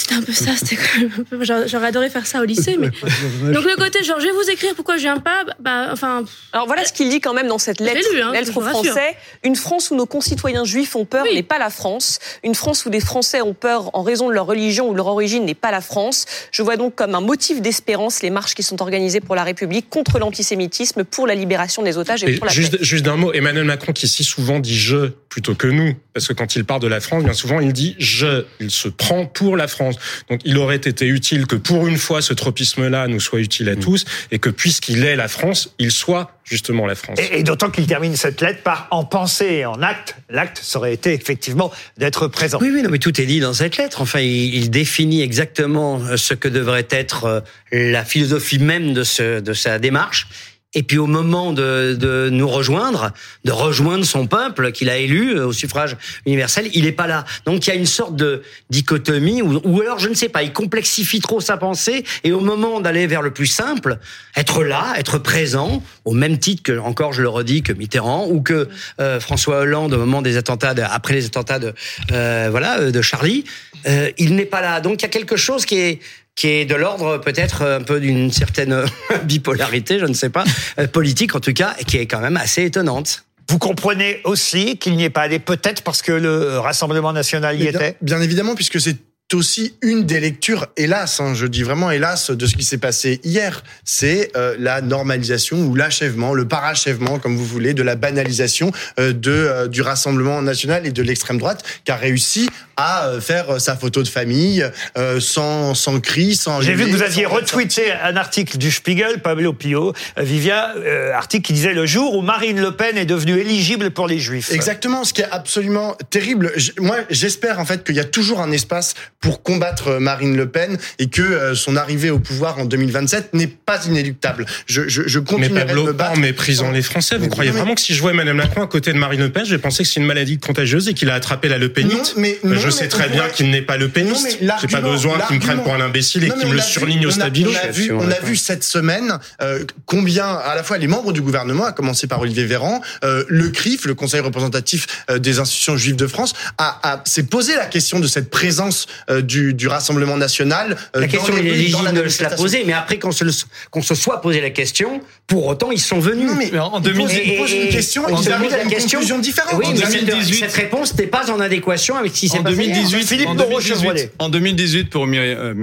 [0.00, 1.44] C'était un peu ça, c'était quand même un peu.
[1.44, 2.88] J'aurais adoré faire ça au lycée, mais.
[2.88, 6.24] Donc le côté, genre, je vais vous écrire pourquoi je viens pas, bah, enfin.
[6.52, 8.60] Alors voilà ce qu'il dit quand même dans cette lettre, lu, hein, lettre aux.
[8.60, 9.16] Français.
[9.44, 11.34] Une France où nos concitoyens juifs ont peur Oui.
[11.34, 12.18] n'est pas la France.
[12.44, 15.08] Une France où des Français ont peur en raison de leur religion ou de leur
[15.08, 16.24] origine n'est pas la France.
[16.50, 19.88] Je vois donc comme un motif d'espérance les marches qui sont organisées pour la République
[19.90, 22.56] contre l'antisémitisme, pour la libération des otages et pour la paix.
[22.56, 26.26] juste, juste d'un mot, Emmanuel Macron qui si souvent dit je plutôt que nous, parce
[26.26, 29.26] que quand il parle de la France, bien souvent il dit je, il se prend
[29.26, 29.89] pour la France.
[30.28, 33.76] Donc il aurait été utile que pour une fois ce tropisme-là nous soit utile à
[33.76, 37.18] tous et que puisqu'il est la France, il soit justement la France.
[37.20, 40.16] Et, et d'autant qu'il termine cette lettre par en pensée et en acte.
[40.28, 42.58] L'acte, ça aurait été effectivement d'être présent.
[42.60, 44.00] Oui, oui, non, mais tout est dit dans cette lettre.
[44.00, 49.04] Enfin, il, il définit exactement euh, ce que devrait être euh, la philosophie même de,
[49.04, 50.28] ce, de sa démarche.
[50.74, 53.12] Et puis au moment de, de nous rejoindre,
[53.44, 57.24] de rejoindre son peuple qu'il a élu euh, au suffrage universel, il n'est pas là.
[57.44, 60.42] Donc il y a une sorte de dichotomie, ou, ou alors je ne sais pas,
[60.42, 63.98] il complexifie trop sa pensée, et au moment d'aller vers le plus simple,
[64.36, 68.40] être là, être présent, au même titre que, encore je le redis, que Mitterrand, ou
[68.40, 68.68] que
[69.00, 71.74] euh, François Hollande au moment des attentats, de- après les attentats de,
[72.12, 73.44] euh, voilà, de Charlie,
[73.86, 74.80] euh, il n'est pas là.
[74.80, 76.00] Donc il y a quelque chose qui est
[76.36, 78.84] qui est de l'ordre peut-être un peu d'une certaine
[79.24, 80.44] bipolarité, je ne sais pas,
[80.78, 83.24] euh, politique en tout cas, et qui est quand même assez étonnante.
[83.48, 87.64] Vous comprenez aussi qu'il n'y est pas allé, peut-être parce que le Rassemblement national y
[87.64, 87.96] Mais était?
[88.00, 88.96] bien évidemment, puisque c'est
[89.34, 93.20] aussi une des lectures, hélas, hein, je dis vraiment hélas, de ce qui s'est passé
[93.24, 93.62] hier.
[93.84, 99.12] C'est euh, la normalisation ou l'achèvement, le parachèvement, comme vous voulez, de la banalisation euh,
[99.12, 103.50] de euh, du Rassemblement national et de l'extrême droite, qui a réussi à euh, faire
[103.50, 104.64] euh, sa photo de famille
[104.96, 106.60] euh, sans sans cri, sans.
[106.60, 111.46] J'ai vu que vous aviez retweeté un article du Spiegel, Pablo Pio, Vivia, euh, article
[111.46, 114.52] qui disait le jour où Marine Le Pen est devenue éligible pour les Juifs.
[114.52, 116.52] Exactement, ce qui est absolument terrible.
[116.78, 120.48] Moi, j'espère en fait qu'il y a toujours un espace pour combattre euh, Marine Le
[120.48, 124.46] Pen et que euh, son arrivée au pouvoir en 2027 n'est pas inéluctable.
[124.66, 126.12] Je, je, je Mais continuerai de Pablo, me battre.
[126.12, 127.16] en méprisant les Français.
[127.16, 128.98] Vous Mais- croyez non, mais- vraiment que si je vois Emmanuel Macron à côté de
[128.98, 131.48] Marine Le Pen, je vais penser que c'est une maladie contagieuse et qu'il a attrapé
[131.48, 133.88] la Le Penite Non, mais- non, Je mais sais très bien qu'il n'est pas Le
[133.90, 134.38] Peniste.
[134.40, 136.60] mais J'ai pas besoin qu'il me prenne pour un imbécile et qu'il mais me le
[136.62, 137.50] surligne au stabilo.
[137.50, 141.12] On a vu, on a vu cette semaine euh, combien, à la fois les membres
[141.12, 145.38] du gouvernement, à commencer par Olivier Véran, euh, le CRIF, le Conseil représentatif euh, des
[145.40, 149.54] institutions juives de France, a, a- s'est posé la question de cette présence euh, du,
[149.54, 150.76] du Rassemblement national.
[150.96, 153.24] euh, La dans question il est légitime de se la poser, mais après qu'on se,
[153.24, 153.32] le-
[153.70, 156.28] qu'on se soit posé la question, pour autant ils sont venus.
[156.30, 158.44] Non, mais Mais en il 2000 pose, il pose une question, on il se arrive
[158.44, 158.98] pose à la une question.
[159.00, 159.54] conclusion différente.
[159.58, 162.38] Oui, En mais cette- 2018, cette réponse n'est pas en adéquation avec ce qui s'est
[162.38, 162.56] En passé.
[162.56, 164.12] 2018, Philippe en Moreau 2018, Chevrolet.
[164.18, 165.54] en 2018 pour Mireille, euh.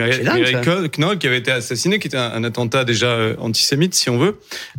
[0.98, 4.18] Knoll, qui avait été assassiné, qui était un, un attentat déjà euh, antisémite, si on
[4.18, 4.38] veut.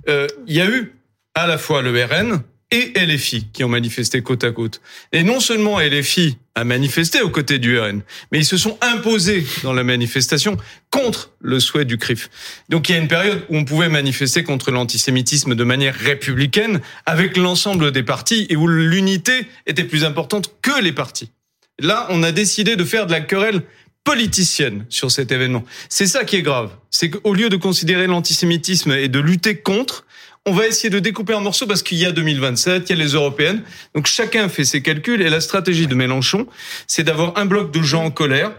[0.08, 0.92] Euh, Il y a eu
[1.34, 4.80] à la fois le RN et LFI qui ont manifesté côte à côte.
[5.12, 9.46] Et non seulement LFI a manifesté aux côtés du RN, mais ils se sont imposés
[9.62, 10.56] dans la manifestation
[10.90, 12.28] contre le souhait du CRIF.
[12.68, 16.80] Donc il y a une période où on pouvait manifester contre l'antisémitisme de manière républicaine
[17.06, 21.30] avec l'ensemble des partis et où l'unité était plus importante que les partis.
[21.78, 23.62] Là, on a décidé de faire de la querelle
[24.08, 25.64] politicienne sur cet événement.
[25.88, 26.70] C'est ça qui est grave.
[26.90, 30.06] C'est qu'au lieu de considérer l'antisémitisme et de lutter contre,
[30.48, 33.04] on va essayer de découper en morceaux parce qu'il y a 2027, il y a
[33.04, 33.62] les européennes.
[33.94, 36.46] Donc chacun fait ses calculs et la stratégie de Mélenchon,
[36.86, 38.52] c'est d'avoir un bloc de gens en colère,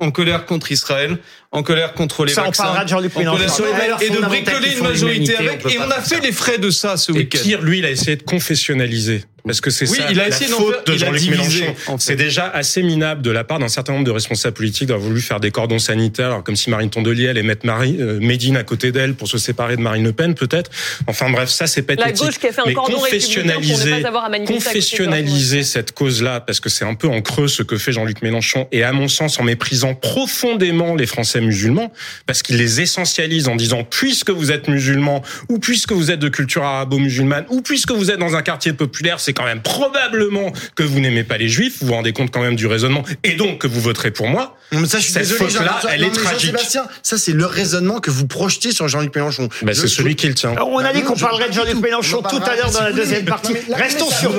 [0.00, 1.18] en colère contre Israël,
[1.52, 3.54] en colère contre les Ça, on vaccins, parlera de Jean-Luc en colère- Mélenchon.
[3.54, 5.62] Sur les valeurs et de bricoler une majorité avec.
[5.64, 6.20] on Et on a fait ça.
[6.20, 7.38] les frais de ça ce Et week-end.
[7.42, 9.24] pire, lui, il a essayé de confessionnaliser.
[9.46, 11.64] Parce que c'est Oui, ça il a la faute faire- de Jean-Luc Mélenchon.
[11.88, 12.04] en fait.
[12.04, 15.20] C'est déjà assez minable de la part d'un certain nombre de responsables politiques d'avoir voulu
[15.20, 18.62] faire des cordons sanitaires, alors comme si Marine Tondelier allait mettre Marie, euh, Médine à
[18.64, 20.70] côté d'elle pour se séparer de Marine Le Pen, peut-être.
[21.08, 22.24] Enfin bref, ça c'est La pathétique.
[22.24, 25.92] gauche qui a fait un Mais cordon républicain pour ne confessionnaliser, pas à confessionnaliser cette
[25.92, 28.92] cause-là, parce que c'est un peu en creux ce que fait Jean-Luc Mélenchon, et à
[28.92, 31.92] mon sens en méprisant profondément les Français musulmans,
[32.24, 36.30] parce qu'il les essentialise en disant puisque vous êtes musulman, ou puisque vous êtes de
[36.30, 40.82] culture arabo-musulmane, ou puisque vous êtes dans un quartier populaire, c'est quand même probablement que
[40.82, 43.58] vous n'aimez pas les juifs, vous vous rendez compte quand même du raisonnement, et donc
[43.60, 44.56] que vous voterez pour moi.
[44.72, 46.40] Non, mais ça, je suis Cette désolé, faute-là, Jean- elle non, est tragique.
[46.52, 49.48] Jean-Sébastien, ça, c'est le raisonnement que vous projetez sur Jean-Luc Mélenchon.
[49.62, 50.52] Ben, Je- c'est je- celui qui le tient.
[50.52, 51.74] Alors, on a dit Non, qu'on parlerait de Jean-Luc.
[51.80, 53.52] Mélenchon On en tout à l'heure dans la deuxième partie.
[53.68, 54.32] Là, Restons sur,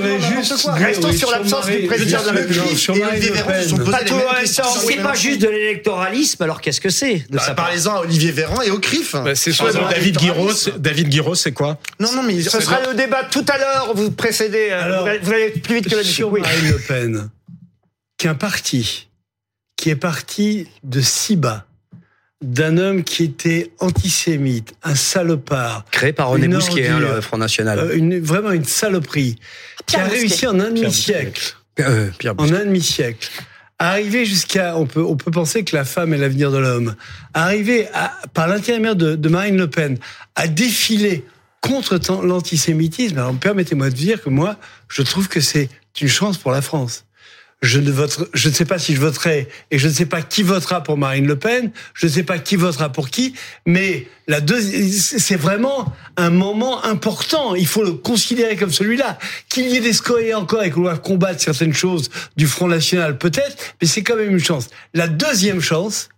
[0.74, 2.78] restons l'absence du président de la République.
[4.76, 8.00] C'est pas juste de l'électoralisme, alors qu'est-ce que c'est de Bah, sa part Parlez-en à
[8.02, 9.14] Olivier Véran et au CRIF.
[9.14, 12.80] Bah, c'est Soit David Guiraud, c'est- David Guiraud, c'est quoi Non, non, mais Ce sera
[12.88, 13.92] le débat tout à l'heure.
[13.96, 14.70] Vous précédez.
[14.86, 16.42] Euh, Alors, vous, allez, plus vite que sur Oui.
[16.42, 17.30] Marine Le Pen,
[18.18, 19.08] qu'un parti
[19.78, 21.66] qui est parti de si bas,
[22.42, 27.38] d'un homme qui était antisémite, un salopard, Créé par René Une Bousquier, hein, le Front
[27.38, 27.80] National.
[27.80, 29.38] euh, une, vraiment une saloperie,
[29.86, 30.48] qui a réussi Bousquet.
[30.48, 33.30] en un demi-siècle, Euh, Pierre en un demi-siècle,
[33.80, 36.96] à arriver jusqu'à, on peut, on peut penser que la femme est l'avenir de l'homme,
[37.34, 39.98] à arriver à, par l'intermédiaire de, de Marine Le Pen,
[40.36, 41.26] à défiler
[41.68, 43.18] contre l'antisémitisme.
[43.18, 47.06] Alors permettez-moi de dire que moi, je trouve que c'est une chance pour la France.
[47.62, 50.22] Je ne, voterai, je ne sais pas si je voterai et je ne sais pas
[50.22, 53.34] qui votera pour Marine Le Pen, je ne sais pas qui votera pour qui,
[53.66, 57.56] mais la c'est vraiment un moment important.
[57.56, 59.18] Il faut le considérer comme celui-là.
[59.50, 63.18] Qu'il y ait des scories encore et qu'on doive combattre certaines choses du Front National,
[63.18, 64.70] peut-être, mais c'est quand même une chance.
[64.94, 66.10] La deuxième chance,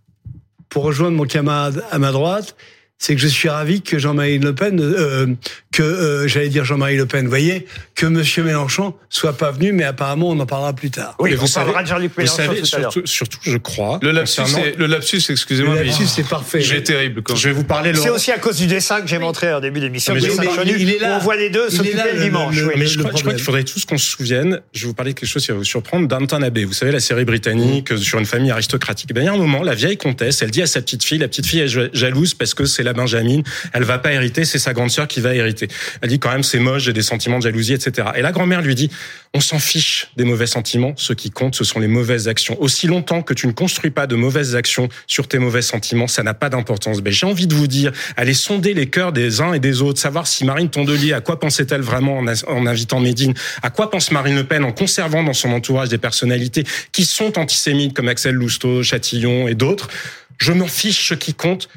[0.70, 2.56] pour rejoindre mon camarade à ma droite,
[3.00, 5.28] c'est que je suis ravi que Jean-Marie Le Pen, euh,
[5.72, 9.72] que euh, j'allais dire Jean-Marie Le Pen, vous voyez, que Monsieur Mélenchon soit pas venu,
[9.72, 11.16] mais apparemment on en parlera plus tard.
[11.20, 12.92] Oui, on vous savez- parlera de Jean-Luc Vous Mélenchon savez, tout à l'heure.
[12.92, 14.00] surtout, surtout, je crois.
[14.02, 14.42] Le lapsus,
[14.78, 16.62] le lapsus, excusez-moi, Le lapsus, c'est parfait.
[16.62, 17.22] j'ai terrible.
[17.22, 19.60] Quand Je vais vous parler, C'est aussi à cause du dessin que j'ai montré en
[19.60, 20.14] début d'émission.
[20.16, 22.56] On voit les deux Il est s'occuper là, le le- dimanche.
[22.56, 22.74] le- oui.
[22.78, 23.36] Mais je le crois, je crois problème.
[23.38, 25.58] qu'il faudrait tous qu'on se souvienne, je vais vous parler de quelque chose qui va
[25.58, 26.64] vous surprendre, Downton Abbey.
[26.66, 29.14] Vous savez, la série britannique sur une famille aristocratique.
[29.14, 31.20] Ben, il y a un moment, la vieille comtesse, elle dit à sa petite fille,
[31.20, 34.46] la petite fille est ja- jalouse parce que c'est la Benjamine, elle va pas hériter,
[34.46, 35.68] c'est sa grande sœur qui va hériter.
[36.02, 38.10] Elle dit quand même, c'est moche, j'ai des sentiments de jalousie, etc.
[38.16, 38.90] Et la grand-mère lui dit,
[39.34, 42.60] on s'en fiche des mauvais sentiments, ce qui compte, ce sont les mauvaises actions.
[42.62, 46.24] Aussi longtemps que tu ne construis pas de mauvaises actions sur tes mauvais sentiments, ça
[46.24, 47.02] n'a pas d'importance.
[47.02, 50.00] Ben, j'ai envie de vous dire, allez sonder les cœurs des uns et des autres,
[50.00, 54.36] savoir si Marine Tondelier, à quoi pensait-elle vraiment en, invitant Médine, à quoi pense Marine
[54.36, 58.82] Le Pen en conservant dans son entourage des personnalités qui sont antisémites comme Axel Lousteau,
[58.82, 59.90] Chatillon et d'autres?
[60.38, 61.68] Je m'en fiche, ce qui compte,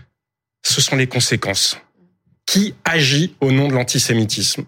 [0.62, 1.78] ce sont les conséquences.
[2.46, 4.64] Qui agit au nom de l'antisémitisme?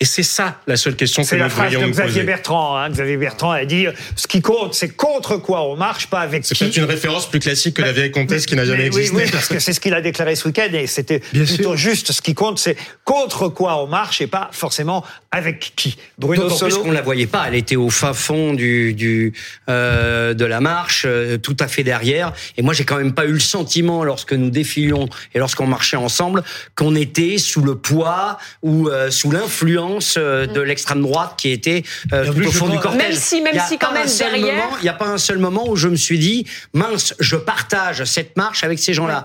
[0.00, 2.24] Et c'est ça la seule question que C'est nous la phrase devrions de Xavier poser.
[2.24, 2.76] Bertrand.
[2.76, 2.88] Hein.
[2.90, 6.54] Xavier Bertrand a dit ce qui compte, c'est contre quoi on marche, pas avec C'est
[6.54, 6.62] qui.
[6.64, 9.16] peut-être une référence plus classique que la vieille comtesse qui n'a jamais Mais existé.
[9.16, 11.76] Oui, oui, parce que c'est ce qu'il a déclaré ce week-end et c'était Bien plutôt
[11.76, 11.76] sûr.
[11.76, 12.12] juste.
[12.12, 15.96] Ce qui compte, c'est contre quoi on marche et pas forcément avec qui.
[16.16, 16.78] Bruno Solo.
[16.84, 17.46] qu'on la voyait pas.
[17.48, 19.32] Elle était au fin fond du, du
[19.68, 22.32] euh, de la marche, euh, tout à fait derrière.
[22.56, 25.96] Et moi, j'ai quand même pas eu le sentiment, lorsque nous défilions et lorsqu'on marchait
[25.96, 26.44] ensemble,
[26.76, 31.82] qu'on était sous le poids ou euh, sous l'influence euh, de l'extrême droite qui était
[32.12, 33.02] euh, tout plus, au fond du cortège.
[33.02, 34.88] Même si- même Il y a si quand même un seul derrière- moment- Il n'y
[34.88, 38.64] a pas un seul moment où je me suis dit, mince, je partage cette marche
[38.64, 39.24] avec ces gens-là.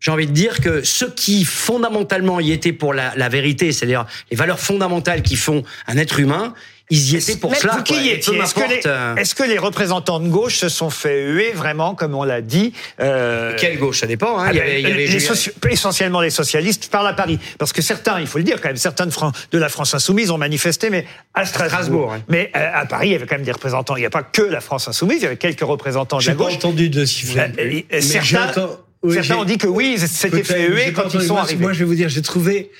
[0.00, 4.06] J'ai envie de dire que ceux qui fondamentalement y étaient pour la, la vérité, c'est-à-dire
[4.30, 6.54] les valeurs fondamentales qui font un être humain,
[6.90, 7.74] ils y étaient pour Mais cela.
[7.76, 8.02] vous qui quoi.
[8.02, 10.68] y Et étiez peu Est-ce que, les, m'importe, est-ce que les représentants de gauche se
[10.68, 14.00] sont fait huer vraiment, comme on l'a dit euh, Quelle gauche?
[14.00, 14.38] Ça dépend.
[14.38, 14.46] Hein.
[14.48, 17.12] Ah il y ben, avait, il y avait les soci- essentiellement les socialistes parlent à
[17.12, 17.38] Paris.
[17.58, 19.94] Parce que certains, il faut le dire quand même, certains de, Fran- de la France
[19.94, 21.70] insoumise ont manifesté, mais à Strasbourg.
[21.70, 22.18] Strasbourg, ouais.
[22.28, 23.96] Mais euh, à Paris, il y avait quand même des représentants.
[23.96, 26.30] Il n'y a pas que la France insoumise, il y avait quelques représentants de J'ai
[26.32, 26.54] la gauche.
[26.54, 27.00] entendu de.
[27.02, 28.68] Euh, euh, Mais certains-
[29.02, 31.32] oui, Certains j'ai- ont dit que oui, ils s'étaient fait huer j'ai quand ils sont
[31.34, 31.62] moi, arrivés.
[31.62, 32.70] Moi, je vais vous dire, j'ai trouvé,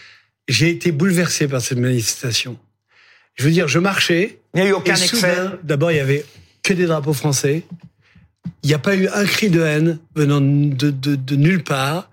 [0.49, 2.59] j'ai été bouleversé par cette manifestation.
[3.35, 4.41] Je veux dire, je marchais.
[4.55, 5.37] Il n'y a eu aucun excès.
[5.63, 6.25] d'abord, il y avait
[6.63, 7.65] que des drapeaux français.
[8.63, 12.11] Il n'y a pas eu un cri de haine venant de, de, de nulle part.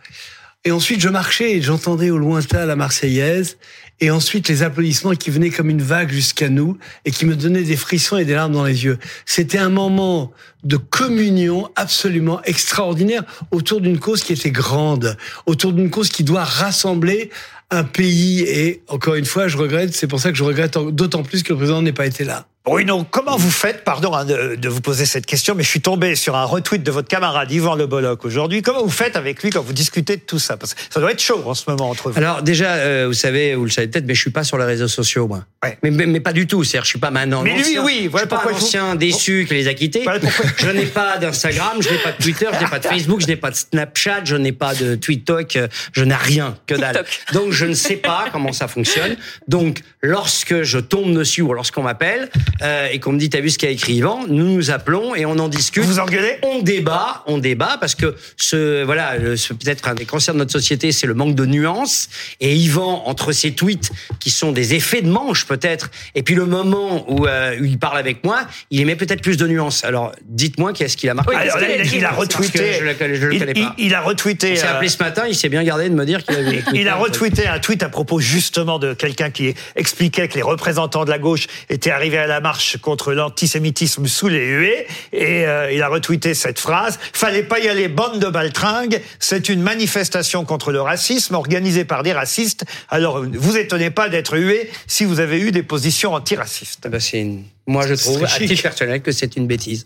[0.64, 3.58] Et ensuite, je marchais et j'entendais au lointain la Marseillaise.
[4.00, 7.64] Et ensuite, les applaudissements qui venaient comme une vague jusqu'à nous et qui me donnaient
[7.64, 9.00] des frissons et des larmes dans les yeux.
[9.26, 10.32] C'était un moment
[10.64, 16.44] de communion absolument extraordinaire autour d'une cause qui était grande, autour d'une cause qui doit
[16.44, 17.32] rassembler
[17.70, 18.42] un pays.
[18.44, 21.54] Et encore une fois, je regrette, c'est pour ça que je regrette d'autant plus que
[21.54, 22.46] le président n'ait pas été là.
[22.66, 25.80] Bruno, comment vous faites, pardon hein, de, de vous poser cette question, mais je suis
[25.80, 28.62] tombé sur un retweet de votre camarade Yvan Le Bolloc aujourd'hui.
[28.62, 30.58] Comment vous faites avec lui quand vous discutez de tout ça?
[30.58, 32.18] Parce que ça doit être chaud en ce moment entre vous.
[32.18, 34.66] Alors déjà, euh, vous savez, vous le savez peut-être, mais je suis pas sur les
[34.66, 35.46] réseaux sociaux, moi.
[35.64, 35.78] Ouais.
[35.82, 36.66] Mais, mais, mais pas du tout.
[36.66, 37.42] C'est-à-dire, je suis pas maintenant.
[37.42, 39.70] Mais lui, oui, Je voilà suis pas pourquoi un je vous- ancien déçu qui les
[39.70, 40.04] a quittés.
[40.04, 42.86] Voilà pourquoi- Je n'ai pas d'Instagram, je n'ai pas de Twitter, je n'ai pas de
[42.86, 46.58] Facebook, je n'ai pas de Snapchat, je n'ai pas de TweetTok, euh, je n'ai rien,
[46.68, 47.06] que dalle.
[47.06, 47.34] TikTok.
[47.34, 49.18] Donc je ne sais pas comment ça fonctionne.
[49.48, 52.30] Donc lorsque je tombe dessus ou lorsqu'on m'appelle
[52.62, 55.26] euh, et qu'on me dit t'as vu ce qu'a écrit Yvan, nous nous appelons et
[55.26, 55.84] on en discute.
[55.84, 56.38] Vous engueulez?
[56.44, 60.92] On débat, on débat parce que ce voilà, peut-être un des cancers de notre société,
[60.92, 62.10] c'est le manque de nuances.
[62.40, 66.46] Et Yvan, entre ses tweets qui sont des effets de manche peut-être, et puis le
[66.46, 68.42] moment où, euh, où il parle avec moi,
[68.72, 69.84] il émet peut-être plus de nuances.
[69.84, 71.32] Alors dites-moi qu'est-ce qu'il a marqué?
[71.36, 72.74] Oui, Alors là, il, a- il retweeté.
[72.80, 73.76] Je le, je le il, connais pas.
[73.78, 74.52] il- il a retweeté.
[74.52, 76.64] Il s'est euh, appelé ce matin, il s'est bien gardé de me dire qu'il avait.
[76.74, 77.47] Il a Twitter.
[77.48, 81.20] Retweeté un tweet à propos justement de quelqu'un qui expliquait que les représentants de la
[81.20, 84.88] gauche étaient arrivés à la marche contre l'antisémitisme sous les huées.
[85.14, 89.02] Et euh, il a retweeté cette phrase fallait pas y aller bande de baltringues.
[89.20, 92.66] C'est une manifestation contre le racisme organisée par des racistes.
[92.90, 97.22] Alors vous étonnez pas d'être hué si vous avez eu des positions antiracistes bah, c'est
[97.22, 99.86] une- Moi, je trouve, à titre personnel, que c'est une bêtise.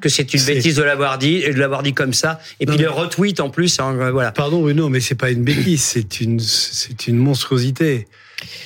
[0.00, 2.40] Que c'est une bêtise de l'avoir dit et de l'avoir dit comme ça.
[2.60, 4.32] Et Non, puis mais- le retweet en plus, hein, voilà.
[4.32, 8.08] Pardon Bruno, mais c'est pas une bêtise, c'est une, c'est une monstruosité.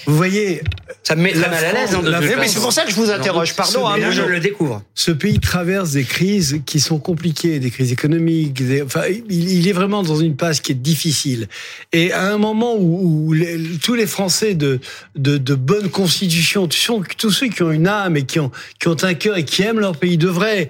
[0.06, 0.62] Vous voyez,
[1.04, 1.94] Ça me met très La mal à l'aise.
[1.94, 4.82] hein, la mais, c'est pour ça que je vous interroge pardon hein, je le découvre.
[4.96, 8.66] ce pays traverse des crises qui sont compliquées, des crises économiques.
[8.66, 11.46] des- enfin, il, il est vraiment dans une passe qui est difficile.
[11.92, 14.80] Et à un moment où, où les- tous les Français de,
[15.14, 18.50] de, de bonne constitution, tous ceux- tous ceux qui ont une âme et qui ont,
[18.80, 20.68] qui ont un cœur et qui aiment leur pays devraient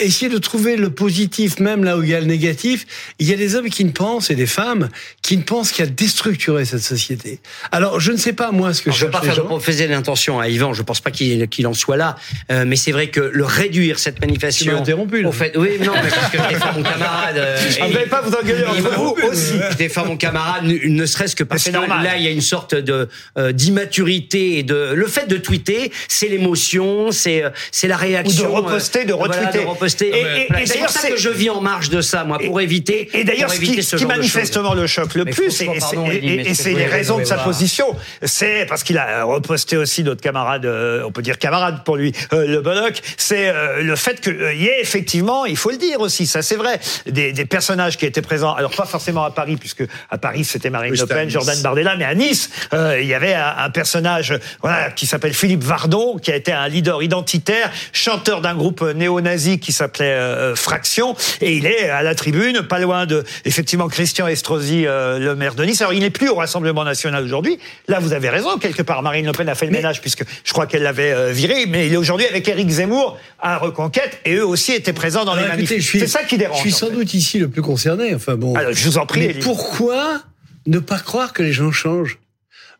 [0.00, 2.86] essayer de trouver le positif, même là où il y a le négatif.
[3.18, 4.88] Il y a des hommes qui ne pensent, et des femmes,
[5.20, 7.38] qui ne pensent qu'à déstructurer cette société.
[7.70, 9.48] Alors, je ne sais pas, moi, ce que Alors, je ne veux pas faire de
[9.50, 9.88] gens.
[9.90, 12.16] l'intention à Yvan, je pense pas qu'il en soit là,
[12.50, 14.78] Euh, mais c'est vrai que le réduire cette Tu manifestation.
[14.78, 15.28] interrompu, là.
[15.28, 17.36] Au fait, oui, non, mais parce que je défends mon camarade.
[17.36, 19.52] euh, Ah, Vous pas vous engueuler entre m'a- vous aussi.
[19.70, 22.40] Je défends mon camarade, ne ne serait-ce que parce que là, il y a une
[22.40, 27.88] sorte de euh, d'immaturité et de le fait de tweeter, c'est l'émotion, c'est euh, c'est
[27.88, 28.44] la réaction.
[28.46, 29.64] Ou de reposter, de voilà, retweeter.
[29.64, 30.08] de reposter.
[30.08, 32.38] Et- et- c'est d'ailleurs, pour ça c'est- que je vis en marge de ça, moi,
[32.38, 33.08] pour éviter.
[33.14, 36.86] Et d'ailleurs, ce qui, ce qui manifestement le choque le Mais plus, et, c'est les
[36.86, 41.22] raisons de sa position, c'est parce qu'il a reposté aussi d'autres camarades, euh, on peut
[41.22, 45.44] dire camarades pour lui, euh, le Bollock, c'est euh, le fait qu'il y ait effectivement,
[45.46, 48.70] il faut le dire aussi, ça c'est vrai, des, des personnages qui étaient présents, alors
[48.74, 51.32] pas forcément à Paris, puisque à Paris c'était Marine Oui, Le Pen, Nice.
[51.32, 55.34] Jordan Bardella, mais à Nice, euh, il y avait un, un personnage voilà, qui s'appelle
[55.34, 60.54] Philippe Vardon, qui a été un leader identitaire, chanteur d'un groupe néo-nazi qui s'appelait euh,
[60.54, 65.34] Fraction, et il est à la tribune, pas loin de effectivement Christian Estrosi, euh, le
[65.34, 65.80] maire de Nice.
[65.80, 67.58] Alors il n'est plus au Rassemblement national aujourd'hui.
[67.88, 70.52] Là, vous avez raison, quelque part, Marine Le Pen a fait le ménage puisque je
[70.52, 74.34] crois qu'elle l'avait euh, viré, mais il est aujourd'hui avec Éric Zemmour à Reconquête, et
[74.34, 75.84] eux aussi étaient présents dans les Alors, écoutez, manifs.
[75.84, 76.58] je suis- C'est ça qui dérange.
[76.58, 76.92] Je suis en sans fait.
[76.92, 78.14] doute ici le plus concerné.
[78.14, 78.54] Enfin bon.
[78.54, 80.20] Alors, je vous en prie, Mais pourquoi
[80.66, 82.18] ne pas croire que les gens changent?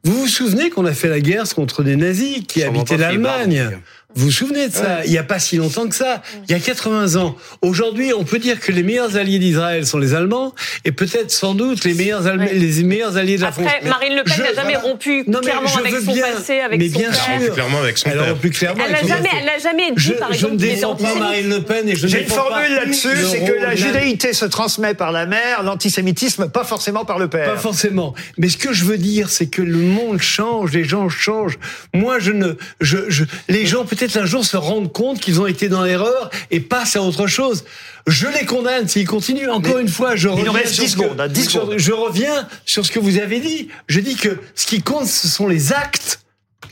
[0.04, 3.78] Vous vous souvenez qu'on a fait la guerre contre des nazis qui habitaient l'Allemagne.
[4.16, 6.22] Vous vous souvenez de ça Il n'y a pas si longtemps que ça.
[6.48, 7.36] Il y a 80 ans.
[7.62, 11.54] Aujourd'hui, on peut dire que les meilleurs alliés d'Israël sont les Allemands et peut-être sans
[11.54, 12.54] doute les meilleurs, Allem- Ouais.
[12.54, 13.66] les meilleurs alliés de la France.
[13.66, 14.78] Après, Marine Le Pen Je- n'a jamais voilà.
[14.80, 17.40] rompu Non, mais clairement je avec son bien, passé, avec mais son bien père.
[17.42, 17.54] sûr.
[17.54, 18.50] Clairement avec son Elle père.
[18.52, 18.84] clairement.
[18.84, 19.38] Elle n'a avec son jamais, père.
[19.40, 21.14] elle n'a jamais dit, Je, par je exemple, ne qu'il était défends pas.
[21.14, 24.44] Marine Le Pen et je ne J'ai une formule là-dessus, c'est que la judéité se
[24.44, 27.54] transmet par la mère, l'antisémitisme pas forcément par le père.
[27.54, 28.14] Pas forcément.
[28.38, 31.58] Mais ce que je veux dire, c'est que le monde change, les gens changent.
[31.92, 35.46] Moi, je ne, je, je, les gens peut-être un jour se rendent compte qu'ils ont
[35.46, 37.64] été dans l'erreur et passent à autre chose.
[38.06, 39.50] Je les condamne s'ils continuent.
[39.50, 41.60] Encore une fois, je nous reviens reste sur 10 ce que- secondes, hein, 10 sur-
[41.62, 41.74] secondes.
[41.78, 43.68] je reviens sur ce que vous avez dit.
[43.88, 46.20] Je dis que ce qui compte, ce sont les actes.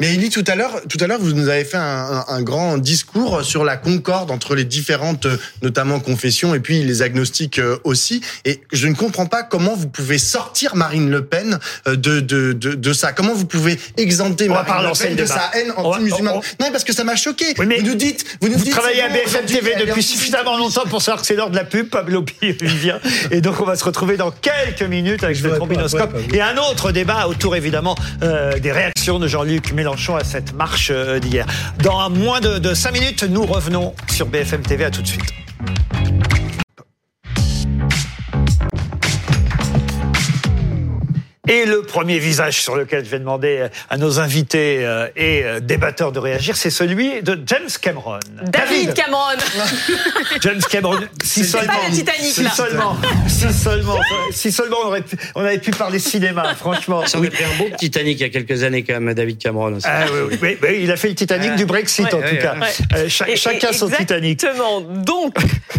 [0.01, 2.43] Mais Elie, tout à l'heure, tout à l'heure, vous nous avez fait un, un- un
[2.43, 5.27] grand discours sur la concorde entre les différentes,
[5.63, 8.21] notamment confessions, et puis les agnostiques euh, aussi.
[8.45, 12.53] Et je ne comprends pas comment vous pouvez sortir Marine Le Pen euh, de de
[12.53, 13.13] de, de ça.
[13.13, 15.35] Comment vous pouvez exempter On Marine Le Pen de débat.
[15.53, 17.55] sa haine anti-musulmane on- Non, parce que ça m'a choqué.
[17.59, 20.57] Oui, mais vous nous dites, vous nous Vous dites, travaillez à BFM TV depuis suffisamment
[20.57, 21.89] longtemps pour savoir que c'est l'heure de la pub.
[21.89, 22.25] Pablo
[22.63, 22.99] vient.
[23.31, 26.15] Et donc, on va se retrouver dans quelques minutes avec Je le trombinoscope.
[26.33, 31.19] Et un autre débat autour, évidemment, euh, des réactions de Jean-Luc À cette marche euh,
[31.19, 31.45] d'hier.
[31.83, 34.85] Dans moins de, de 5 minutes, nous revenons sur BFM TV.
[34.85, 35.33] À tout de suite.
[41.49, 45.59] Et le premier visage sur lequel je vais demander à nos invités euh, et euh,
[45.59, 48.21] débatteurs de réagir, c'est celui de James Cameron.
[48.45, 49.37] David Cameron.
[50.41, 51.01] James Cameron.
[51.25, 52.51] Si C'est seulement, pas le Titanic, si là.
[52.51, 53.99] seulement, si seulement,
[54.31, 57.05] si seulement on, aurait pu- on avait pu parler cinéma, franchement.
[57.07, 59.75] Ça aurait fait un beau Titanic il y a quelques années quand même, David Cameron
[59.75, 59.87] aussi.
[59.91, 62.37] Ah, oui, oui, oui, oui, il a fait le Titanic du Brexit Ouais, en ouais,
[62.37, 62.55] tout cas.
[62.55, 62.69] ouais.
[62.99, 64.41] Euh, cha- Et- chacun et- son Titanic.
[64.45, 64.81] Exactement.
[64.81, 65.35] Donc,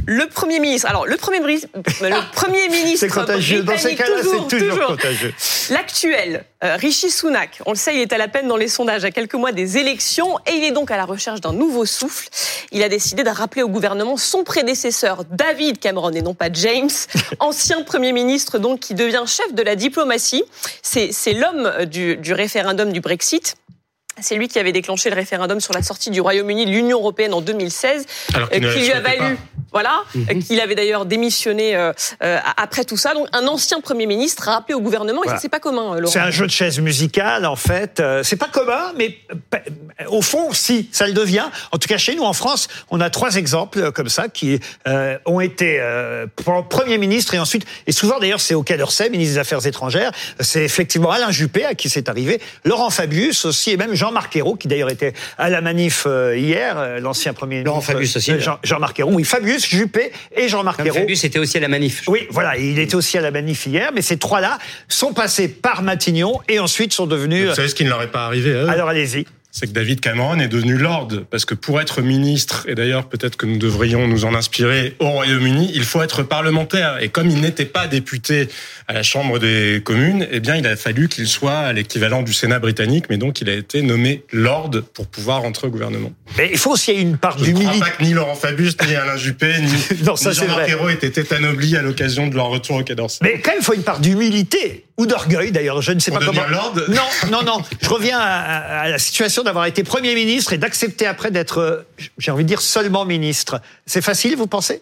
[0.07, 0.89] le Premier ministre.
[0.89, 1.69] Alors, le Premier ministre.
[2.01, 2.99] Le premier ministre.
[2.99, 3.63] C'est contagieux.
[3.63, 4.87] Dans ces cas-là, c'est toujours toujours.
[4.87, 5.33] contagieux.
[5.69, 9.05] L'actuel, euh, Rishi Sunak, on le sait, il est à la peine dans les sondages
[9.05, 12.29] à quelques mois des élections et il est donc à la recherche d'un nouveau souffle.
[12.71, 16.89] Il a décidé de rappeler au gouvernement son prédécesseur David Cameron et non pas James,
[17.39, 20.43] ancien Premier ministre donc qui devient chef de la diplomatie.
[20.81, 23.55] C'est l'homme du, du référendum du Brexit.
[24.21, 27.33] C'est lui qui avait déclenché le référendum sur la sortie du Royaume-Uni de l'Union européenne
[27.33, 29.52] en 2016, Alors qu'il euh, qui lui a valu, pas.
[29.73, 31.91] Voilà, euh, qu'il avait d'ailleurs démissionné euh,
[32.23, 33.13] euh, après tout ça.
[33.13, 35.37] Donc un ancien Premier ministre rappelé au gouvernement, et Voilà.
[35.37, 36.11] ça c'est pas commun, Laurent.
[36.11, 38.01] C'est un jeu de chaises musicales, en fait.
[38.23, 39.17] C'est pas commun, mais
[40.07, 41.45] au fond, si, ça le devient.
[41.71, 45.17] En tout cas, chez nous, en France, on a trois exemples comme ça qui euh,
[45.25, 49.09] ont été euh, pre- Premier ministre et ensuite, et souvent d'ailleurs, c'est au Quai d'Orsay,
[49.09, 50.11] ministre des Affaires étrangères.
[50.39, 54.55] C'est effectivement Alain Juppé à qui c'est arrivé, Laurent Fabius aussi, et même Jean-Marc Ayrault,
[54.55, 57.93] qui d'ailleurs était à la manif hier, l'ancien Premier Laurent ministre.
[57.93, 58.33] Fabius aussi,
[58.63, 60.99] Jean-Marc Ayrault, oui, Fabius, Juppé et Jean-Marc Ayrault.
[60.99, 62.03] Fabius était aussi à la manif.
[62.07, 65.81] Oui, voilà, il était aussi à la manif hier, mais ces trois-là sont passés par
[65.81, 67.49] Matignon et ensuite sont devenus.
[67.49, 68.69] Vous savez ce qui ne leur est pas arrivé à eux?
[68.69, 69.25] Alors allez-y.
[69.55, 71.09] C'est que David Cameron est devenu lord.
[71.29, 75.07] Parce que pour être ministre, et d'ailleurs peut-être que nous devrions nous en inspirer au
[75.09, 76.97] Royaume-Uni, il faut être parlementaire.
[77.01, 78.49] Et comme il n'était pas député
[78.87, 82.57] à la Chambre des communes, eh bien il a fallu qu'il soit l'équivalent du Sénat
[82.57, 86.11] britannique, mais donc il a été nommé lord pour pouvoir rentrer au gouvernement.
[86.35, 87.79] Mais il faut aussi y une part Je ne crois d'humilité.
[87.79, 89.71] pas que ni Laurent Fabius, ni Alain Juppé, ni,
[90.03, 90.67] Non, ça, ni Jean-Marc.
[90.67, 93.19] Ayrault aient été anoblis à l'occasion de leur retour au Quai d'Orsay.
[93.21, 94.85] Mais quand même, il faut une part d'humilité.
[94.97, 96.47] ou d'orgueil d'ailleurs, je ne sais On pas comment.
[96.49, 96.73] lord?
[96.89, 97.61] Non, non, non.
[97.81, 101.81] Je reviens à la situation d'avoir été Premier ministre et d'accepter après d'être, euh,
[102.17, 103.61] j'ai envie de dire, seulement ministre.
[103.85, 104.81] C'est facile, vous pensez?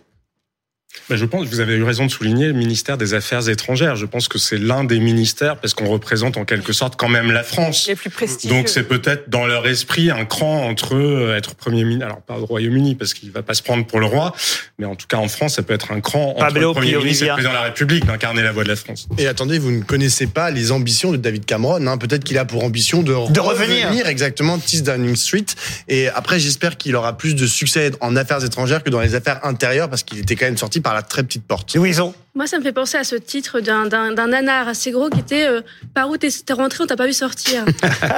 [1.10, 3.96] Bah, je pense, vous avez eu raison de souligner le ministère des Affaires étrangères.
[3.96, 7.32] Je pense que c'est l'un des ministères parce qu'on représente en quelque sorte quand même
[7.32, 7.88] la France.
[7.88, 8.56] Les plus prestigieux.
[8.56, 12.38] Donc c'est peut-être dans leur esprit un cran entre euh, être Premier ministre, alors pas
[12.38, 14.34] au Royaume-Uni parce qu'il va pas se prendre pour le roi,
[14.80, 16.92] mais en tout cas en France ça peut être un cran entre Pablo le Premier
[16.92, 19.08] Pio ministre et le Président de la République d'incarner la voix de la France.
[19.18, 21.86] Et attendez, vous ne connaissez pas les ambitions de David Cameron.
[21.88, 21.98] Hein.
[21.98, 24.08] Peut-être qu'il a pour ambition de, De revenir.
[24.08, 25.46] exactement de 6 Downing Street.
[25.88, 29.46] Et après, j'espère qu'il aura plus de succès en affaires étrangères que dans les affaires
[29.46, 31.74] intérieures parce qu'il était quand même sorti par la très petite porte.
[31.76, 35.10] Louison Moi, ça me fait penser à ce titre d'un d'un d'un nanar assez gros
[35.10, 35.62] qui était euh,
[35.94, 37.66] Par où t'es t'es rentré, on t'a pas vu sortir.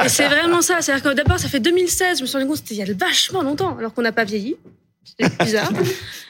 [0.06, 0.82] Et c'est vraiment ça.
[0.82, 2.93] C'est-à-dire que d'abord, ça fait 2016, je me suis rendu compte c'était il y a
[2.93, 4.56] vachement longtemps, alors qu'on n'a pas vieilli.
[5.04, 5.71] C'était bizarre.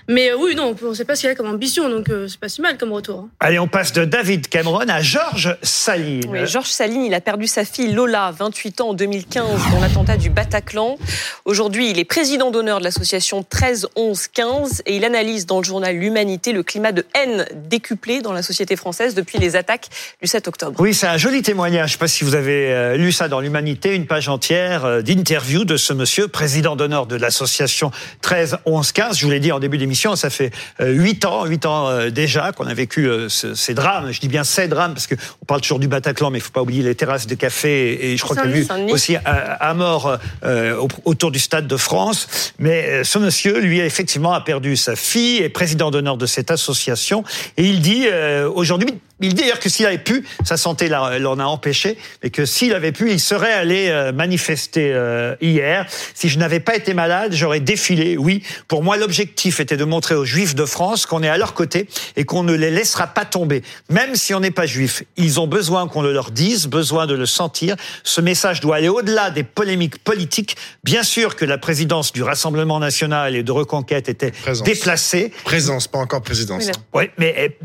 [0.10, 2.28] Mais euh, oui, non, on ne sait pas ce qu'il a comme ambition, donc euh,
[2.28, 3.20] c'est pas si mal comme retour.
[3.20, 3.30] hein.
[3.39, 6.26] Allez, on passe de David Cameron à Georges Saline.
[6.30, 10.18] Oui, Georges Saline, il a perdu sa fille Lola, 28 ans, en 2015, dans l'attentat
[10.18, 10.97] du Bataclan.
[11.45, 16.51] Aujourd'hui, il est président d'honneur de l'association 13-11-15 et il analyse dans le journal L'Humanité
[16.51, 19.88] le climat de haine décuplé dans la société française depuis les attaques
[20.22, 20.80] du 7 octobre.
[20.80, 21.89] Oui, c'est un joli témoignage.
[21.89, 24.86] Je ne sais pas si vous avez euh, lu ça dans l'Humanité, une page entière
[24.86, 27.91] euh, d'interview de ce monsieur, président d'honneur de l'association
[28.22, 29.18] 13 11 15.
[29.18, 32.10] Je vous l'ai dit en début d'émission, ça fait euh, huit ans, huit ans euh,
[32.10, 34.12] déjà qu'on a vécu euh, ce- ces drames.
[34.12, 36.52] Je dis bien ces drames parce que on parle toujours du Bataclan, mais il faut
[36.52, 39.22] pas oublier les terrasses de café et je crois qu'il y a eu aussi à,
[39.54, 42.54] à mort euh, au- autour du stade de France.
[42.60, 47.24] Mais ce monsieur, lui, effectivement a perdu sa fille, est président d'honneur de cette association,
[47.58, 48.89] et il dit euh, aujourd'hui,
[49.24, 52.74] il dit d'ailleurs que s'il avait pu, sa santé l'en a empêché, et que s'il
[52.74, 55.86] avait pu, il serait allé euh, manifester euh, hier.
[56.13, 58.17] Si je n'avais pas été malade, j'aurais défilé.
[58.17, 61.53] Oui, pour moi, l'objectif était de montrer aux Juifs de France qu'on est à leur
[61.53, 65.03] côté et qu'on ne les laissera pas tomber, même si on n'est pas juif.
[65.17, 67.76] Ils ont besoin qu'on le leur dise, besoin de le sentir.
[68.03, 70.57] Ce message doit aller au-delà des polémiques politiques.
[70.84, 74.65] Bien sûr que la présidence du Rassemblement national et de Reconquête était Présence.
[74.65, 75.32] déplacée.
[75.45, 76.65] Présence, pas encore présidence.
[76.93, 77.03] Oui.
[77.03, 77.57] Oui, mais eh,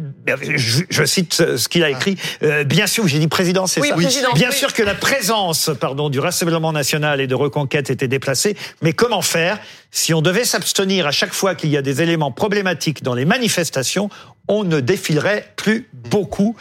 [0.57, 2.16] je, je cite ce qu'il a écrit.
[2.43, 3.95] Euh, bien sûr, j'ai dit président, c'est Oui, ça.
[3.95, 4.57] président, Bien oui.
[4.57, 8.57] sûr que la présence, pardon, du Rassemblement national et de Reconquête était déplacée.
[8.83, 9.59] Mais comment faire
[9.91, 13.24] si on devait s'abstenir à chaque fois qu'il y a des éléments problématiques dans les
[13.24, 14.11] manifestations
[14.49, 16.57] On ne défilerait plus beaucoup?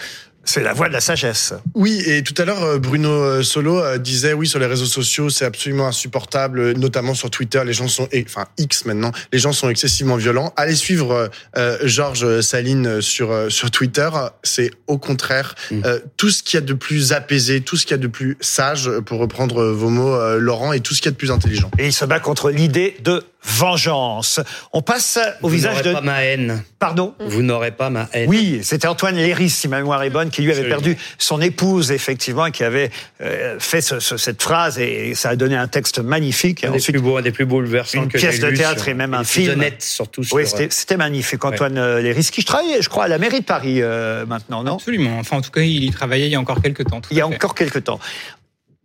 [0.49, 1.53] C'est la voie de la sagesse.
[1.75, 4.85] Oui, et tout à l'heure, euh, Bruno euh, Solo euh, disait, oui, sur les réseaux
[4.85, 9.39] sociaux, c'est absolument insupportable, notamment sur Twitter, les gens sont, et- enfin X maintenant, les
[9.39, 10.53] gens sont excessivement violents.
[10.55, 14.09] Allez suivre euh, Georges Saline sur euh, sur Twitter,
[14.41, 17.91] c'est au contraire euh, tout ce qu'il y a de plus apaisé, tout ce qu'il
[17.91, 21.07] y a de plus sage, pour reprendre vos mots, euh, Laurent, et tout ce qu'il
[21.09, 21.69] y a de plus intelligent.
[21.77, 24.39] Et il se bat contre l'idée de vengeance.
[24.73, 25.93] On passe au Vous visage n'aurez de...
[25.93, 26.63] pas ma haine.
[26.79, 28.29] Pardon Vous n'aurez pas ma haine.
[28.29, 30.79] Oui, c'était Antoine Léris, si ma mémoire est bonne, qui lui avait Absolument.
[30.81, 35.29] perdu son épouse, effectivement, et qui avait euh, fait ce- ce- cette phrase, et ça
[35.29, 36.63] a donné un texte magnifique.
[36.63, 38.81] Et Un des ensuite, plus beaux, un des plus bouleversants une que pièce de théâtre
[38.83, 39.53] sur- et même un film.
[39.53, 40.35] honnête, surtout sur.
[40.35, 43.81] oui, c'était magnifique, Antoine euh, Léris, qui travaillait, je crois, à la mairie de Paris
[43.81, 44.75] euh, maintenant, non?
[44.75, 45.17] Absolument.
[45.19, 47.01] Enfin, en tout cas, il y travaillait il y a encore quelques temps.
[47.01, 47.33] tout Il y a fait.
[47.35, 47.99] encore quelques temps.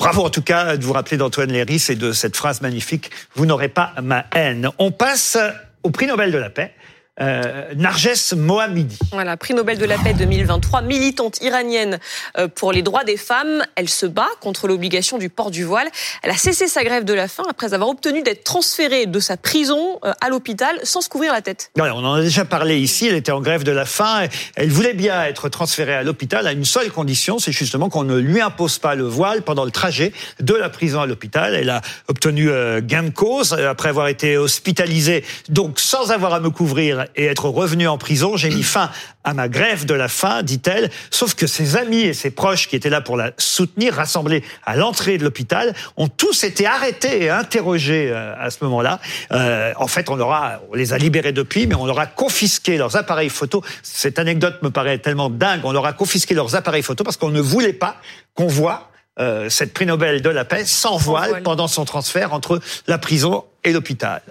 [0.02, 3.46] Bravo en tout cas de vous rappeler d'Antoine Léris et de cette phrase magnifique «Vous
[3.46, 4.68] n'aurez pas ma haine».
[4.78, 5.38] On passe
[5.84, 6.74] au prix Nobel de la paix,
[7.22, 8.98] euh, Narges Mohammadi.
[9.12, 11.98] Voilà, prix Nobel de la paix 2023, militante iranienne
[12.36, 13.62] euh, pour les droits des femmes.
[13.76, 15.88] Elle se bat contre l'obligation du port du voile.
[16.22, 19.36] Elle a cessé sa grève de la faim après avoir obtenu d'être transférée de sa
[19.36, 21.70] prison euh, à l'hôpital sans se couvrir la tête.
[21.76, 24.70] Voilà, on en a déjà parlé ici, elle était en grève de la faim, elle
[24.70, 28.40] voulait bien être transférée à l'hôpital à une seule condition, c'est justement qu'on ne lui
[28.40, 31.54] impose pas le voile pendant le trajet de la prison à l'hôpital.
[31.54, 36.40] Elle a obtenu euh, gain de cause après avoir été hospitalisée, donc sans avoir à
[36.40, 38.90] me couvrir et être revenue en prison, j'ai mis fin
[39.24, 42.76] à ma grève de la faim, dit-elle, sauf que ses amis et ses proches qui
[42.76, 47.30] étaient là pour la soutenir, rassemblés à l'entrée de l'hôpital, ont tous été arrêtés et
[47.30, 49.00] interrogés euh, à ce moment-là.
[49.32, 52.06] Euh, en fait, on, leur a, on les a libérés depuis, mais on leur a
[52.06, 53.62] confisqué leurs appareils photo.
[53.82, 55.60] Cette anecdote me paraît tellement dingue.
[55.64, 57.96] On leur a confisqué leurs appareils photo parce qu'on ne voulait pas
[58.34, 58.90] qu'on voit
[59.20, 61.42] euh, cette prix Nobel de la paix sans voile voile.
[61.42, 64.22] pendant son transfert entre la prison et l'hôpital.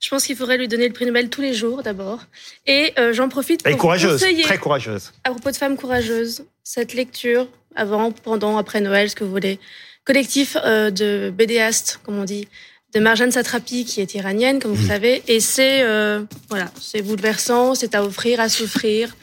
[0.00, 2.20] Je pense qu'il faudrait lui donner le prix Nobel tous les jours, d'abord.
[2.66, 5.12] Et euh, j'en profite pour est courageuse, conseiller, très courageuse.
[5.24, 7.46] à propos de femmes courageuses, cette lecture,
[7.76, 9.60] avant, pendant, après Noël, ce que vous voulez,
[10.04, 12.48] collectif euh, de bédéastes, comme on dit,
[12.94, 17.74] de Marjane Satrapi, qui est iranienne, comme vous savez, et c'est euh, voilà, c'est bouleversant,
[17.74, 19.14] c'est à offrir, à souffrir.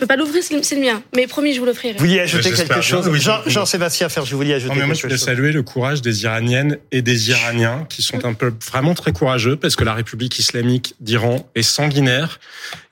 [0.00, 1.02] Je peux pas l'ouvrir, c'est le- mien.
[1.14, 1.92] Mais promis, je vous l'offrirai.
[1.92, 3.42] Vous vouliez ajouter quelque bien, chose oui, Jean-.
[3.46, 5.26] Jean-Sébastien Ferge, je voulais ajouter Non, mais moi, je quelque voulais chose.
[5.26, 9.56] saluer le courage des Iraniennes et des Iraniens qui sont un peuple vraiment très courageux
[9.56, 12.40] parce que la République islamique d'Iran est sanguinaire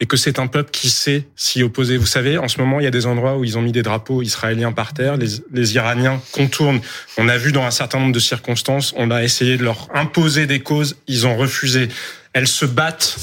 [0.00, 1.96] et que c'est un peuple qui sait s'y opposer.
[1.96, 3.82] Vous savez, en ce moment, il y a des endroits où ils ont mis des
[3.82, 5.16] drapeaux israéliens par terre.
[5.16, 6.80] Les, les Iraniens contournent.
[7.16, 10.46] On a vu dans un certain nombre de circonstances, on a essayé de leur imposer
[10.46, 10.96] des causes.
[11.06, 11.88] Ils ont refusé.
[12.34, 13.16] Elles se battent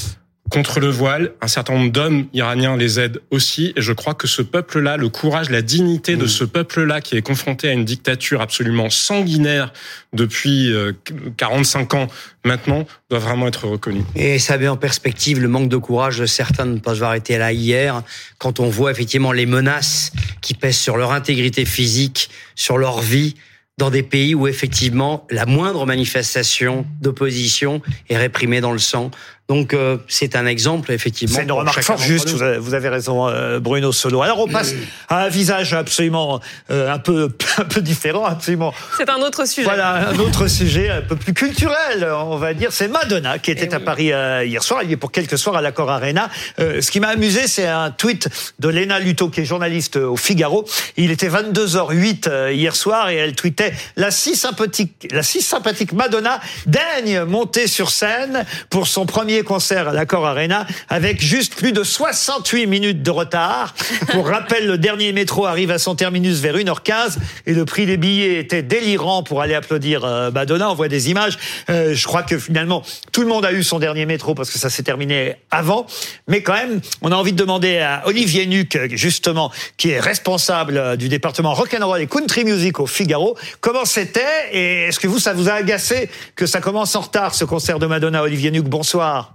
[0.50, 1.32] contre le voile.
[1.40, 3.72] Un certain nombre d'hommes iraniens les aident aussi.
[3.76, 7.22] Et je crois que ce peuple-là, le courage, la dignité de ce peuple-là qui est
[7.22, 9.72] confronté à une dictature absolument sanguinaire
[10.12, 10.92] depuis euh,
[11.36, 12.06] 45 ans
[12.44, 14.02] maintenant, doit vraiment être reconnu.
[14.14, 17.14] Et ça met en perspective le manque de courage de certains de ne pas avoir
[17.14, 18.02] été là hier,
[18.38, 23.34] quand on voit effectivement les menaces qui pèsent sur leur intégrité physique, sur leur vie,
[23.78, 29.10] dans des pays où effectivement la moindre manifestation d'opposition est réprimée dans le sang.
[29.48, 31.36] Donc euh, c'est un exemple effectivement.
[31.36, 34.22] C'est une remarque fort juste, vous avez, vous avez raison euh, Bruno Solo.
[34.22, 34.74] Alors on passe
[35.08, 36.40] à un visage absolument
[36.70, 38.74] euh, un peu un peu différent, absolument.
[38.96, 39.64] C'est un autre sujet.
[39.64, 42.72] Voilà un autre sujet un peu plus culturel, on va dire.
[42.72, 43.84] C'est Madonna qui était Eh à oui.
[43.84, 44.82] Paris euh, hier soir.
[44.82, 46.28] Il est pour quelques soirs à l'Accor Arena.
[46.58, 48.28] Euh, ce qui m'a amusé, c'est un tweet
[48.58, 50.66] de Léna Luto, qui est journaliste au Figaro.
[50.96, 55.92] Il était 22h08 euh, hier soir et elle tweetait la si sympathique, la si sympathique
[55.92, 61.72] Madonna daigne monter sur scène pour son premier concert à l'Accor Arena avec juste plus
[61.72, 63.74] de 68 minutes de retard.
[64.08, 67.16] Pour rappel, le dernier métro arrive à son terminus vers 1h15
[67.46, 70.70] et le prix des billets était délirant pour aller applaudir euh, Madonna.
[70.70, 71.38] On voit des images.
[71.70, 72.82] Euh, je crois que finalement,
[73.12, 75.86] tout le monde a eu son dernier métro parce que ça s'est terminé avant.
[76.28, 80.76] Mais quand même, on a envie de demander à Olivier Nuc, justement, qui est responsable
[80.76, 84.20] euh, du département rock'n'roll et country music au Figaro, comment c'était
[84.52, 87.78] et est-ce que vous, ça vous a agacé que ça commence en retard, ce concert
[87.78, 88.64] de Madonna Olivier Nuc?
[88.64, 89.25] Bonsoir.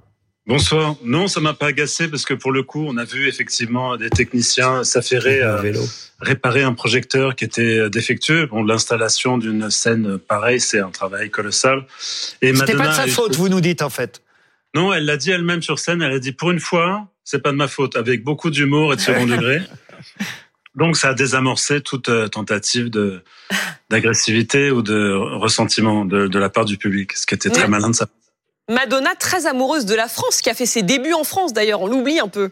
[0.47, 0.95] Bonsoir.
[1.03, 4.09] Non, ça m'a pas agacé parce que pour le coup, on a vu effectivement des
[4.09, 5.61] techniciens s'affairer à
[6.19, 8.47] réparer un projecteur qui était défectueux.
[8.47, 11.85] Bon, l'installation d'une scène pareille, c'est un travail colossal.
[12.41, 14.23] Et C'était pas de sa eu- faute, vous nous dites en fait.
[14.73, 16.01] Non, elle l'a dit elle-même sur scène.
[16.01, 18.95] Elle a dit pour une fois, c'est pas de ma faute, avec beaucoup d'humour et
[18.95, 19.61] de second degré.
[20.75, 23.21] Donc, ça a désamorcé toute euh, tentative de
[23.91, 27.89] d'agressivité ou de ressentiment de, de la part du public, ce qui était très malin
[27.89, 28.07] de sa
[28.71, 31.87] Madonna, très amoureuse de la France, qui a fait ses débuts en France d'ailleurs, on
[31.87, 32.51] l'oublie un peu.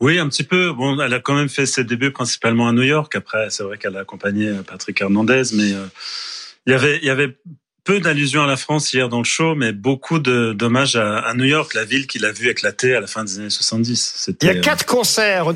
[0.00, 0.72] Oui, un petit peu.
[0.72, 3.14] Bon, elle a quand même fait ses débuts principalement à New York.
[3.14, 5.86] Après, c'est vrai qu'elle a accompagné euh, Patrick Hernandez, mais euh,
[6.66, 7.38] il y avait, il y avait
[7.86, 11.32] peu d'allusions à la France hier dans le show, mais beaucoup de d'hommages à, à
[11.34, 14.30] New York, la ville qu'il a vu éclater à la fin des années 70.
[14.42, 15.46] Il y euh, a quatre concerts.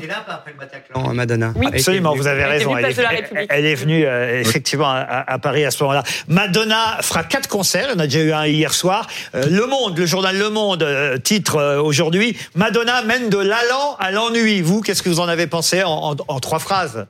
[0.95, 1.53] Non, Madonna.
[1.55, 2.73] Oui, absolument, vous avez Elle raison.
[2.73, 6.03] venue Elle est, elle est venue euh, effectivement à, à Paris à ce moment-là.
[6.27, 7.87] Madonna fera quatre concerts.
[7.89, 9.07] Il y en a déjà eu un hier soir.
[9.35, 13.95] Euh, le Monde, le journal Le Monde, euh, titre euh, aujourd'hui Madonna mène de l'allant
[13.99, 14.61] à l'ennui.
[14.61, 17.05] Vous, qu'est-ce que vous en avez pensé en, en- en trois phrases?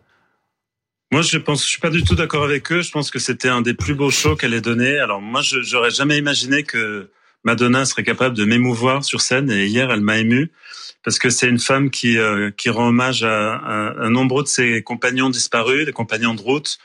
[1.11, 2.81] Moi, je pense, je suis pas du tout d'accord avec eux.
[2.81, 4.97] Je pense que c'était un des plus beaux shows qu'elle ait donné.
[4.97, 7.09] Alors moi, j'aurais jamais imaginé que
[7.43, 9.51] Madonna serait capable de m'émouvoir sur scène.
[9.51, 10.51] Et hier, elle m'a ému
[11.03, 14.47] parce que c'est une femme qui euh, qui rend hommage à, à un nombre de
[14.47, 16.77] ses compagnons disparus, des compagnons de route,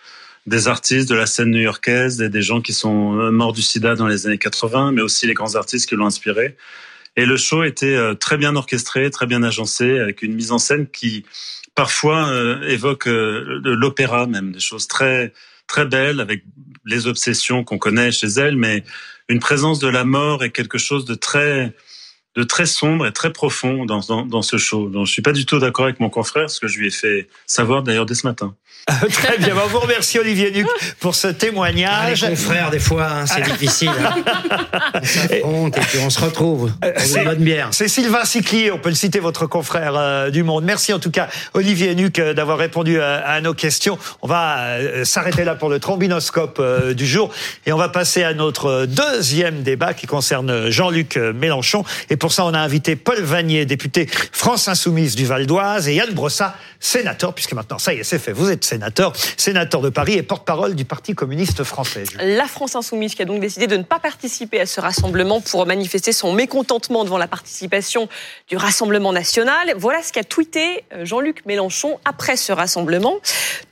[0.47, 3.95] des artistes de la scène new-yorkaise, des, des gens qui sont euh, morts du sida
[3.95, 6.57] dans les années 80, mais aussi les grands artistes qui l'ont inspiré.
[7.15, 10.59] Et le show était euh, très bien orchestré, très bien agencé, avec une mise en
[10.59, 11.25] scène qui
[11.77, 15.33] parfois euh, évoque euh, l'opéra même, des choses très
[15.69, 16.43] très belles avec
[16.85, 18.83] les obsessions qu'on connaît chez elle, mais
[19.29, 21.73] une présence de la mort et quelque chose de très
[22.35, 24.91] de très sombre et très profond dans, dans, dans ce show.
[24.91, 26.91] Donc, je suis pas du tout d'accord avec mon confrère, ce que je lui ai
[26.91, 28.55] fait savoir d'ailleurs dès ce matin.
[29.13, 29.53] Très bien.
[29.55, 30.67] Bon, vous remercie Olivier Nuc
[31.01, 32.23] pour ce témoignage.
[32.23, 33.91] Ah, les confrères, des fois, hein, c'est difficile.
[33.91, 34.23] hein.
[34.95, 36.71] On s'affronte et puis on se retrouve.
[36.83, 37.69] On C'est- une bonne bière.
[37.73, 40.63] C'est Sylvain Siclier, on peut le citer, votre confrère euh, du Monde.
[40.65, 43.99] Merci en tout cas, Olivier Nuc, euh, d'avoir répondu à, à nos questions.
[44.23, 47.33] On va euh, s'arrêter là pour le trombinoscope euh, du jour
[47.67, 51.85] et on va passer à notre deuxième débat qui concerne Jean-Luc euh, Mélenchon.
[52.09, 55.95] Et pour ça, on a invité Paul Vanier, député France Insoumise du Val d'Oise, et
[55.95, 59.89] Yann Brossat, sénateur, puisque maintenant, ça y est, c'est fait, vous êtes sénateur, sénateur de
[59.89, 62.05] Paris et porte-parole du Parti communiste français.
[62.21, 65.65] La France Insoumise qui a donc décidé de ne pas participer à ce rassemblement pour
[65.67, 68.09] manifester son mécontentement devant la participation
[68.49, 69.75] du Rassemblement national.
[69.77, 73.17] Voilà ce qu'a tweeté euh, Jean-Luc Mélenchon après ce rassemblement.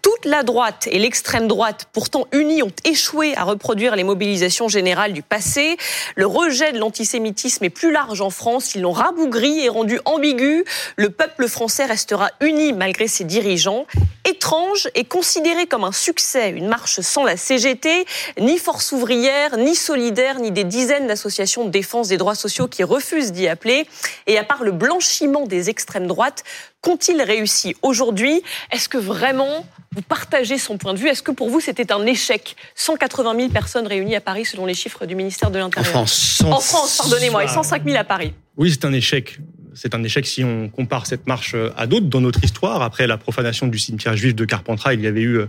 [0.02, 5.12] Toute la droite et l'extrême droite, pourtant unies, ont échoué à reproduire les mobilisations générales
[5.12, 5.76] du passé.
[6.14, 8.74] Le rejet de l'antisémitisme est plus large en France.
[8.74, 10.64] Ils l'ont rabougri et rendu ambigu.
[10.96, 13.86] Le peuple français restera uni malgré ses dirigeants.
[14.26, 18.06] Étrange et considéré comme un succès, une marche sans la CGT,
[18.40, 22.82] ni Force ouvrière, ni Solidaire, ni des dizaines d'associations de défense des droits sociaux qui
[22.82, 23.86] refusent d'y appeler.
[24.26, 26.44] Et à part le blanchiment des extrêmes droites,
[26.80, 28.42] qu'ont-ils réussi aujourd'hui?
[28.70, 31.08] Est-ce que vraiment vous partagez son point de vue?
[31.08, 32.56] Est-ce que pour vous c'était un échec?
[32.74, 35.96] 180 000 personnes réunies à Paris selon les chiffres du ministère de l'Intérieur.
[35.96, 36.42] En France.
[36.44, 38.34] En France, pardonnez-moi, et 105 000 à Paris.
[38.56, 39.38] Oui, c'est un échec.
[39.74, 42.82] C'est un échec si on compare cette marche à d'autres dans notre histoire.
[42.82, 45.40] Après la profanation du cimetière juif de Carpentras, il y avait eu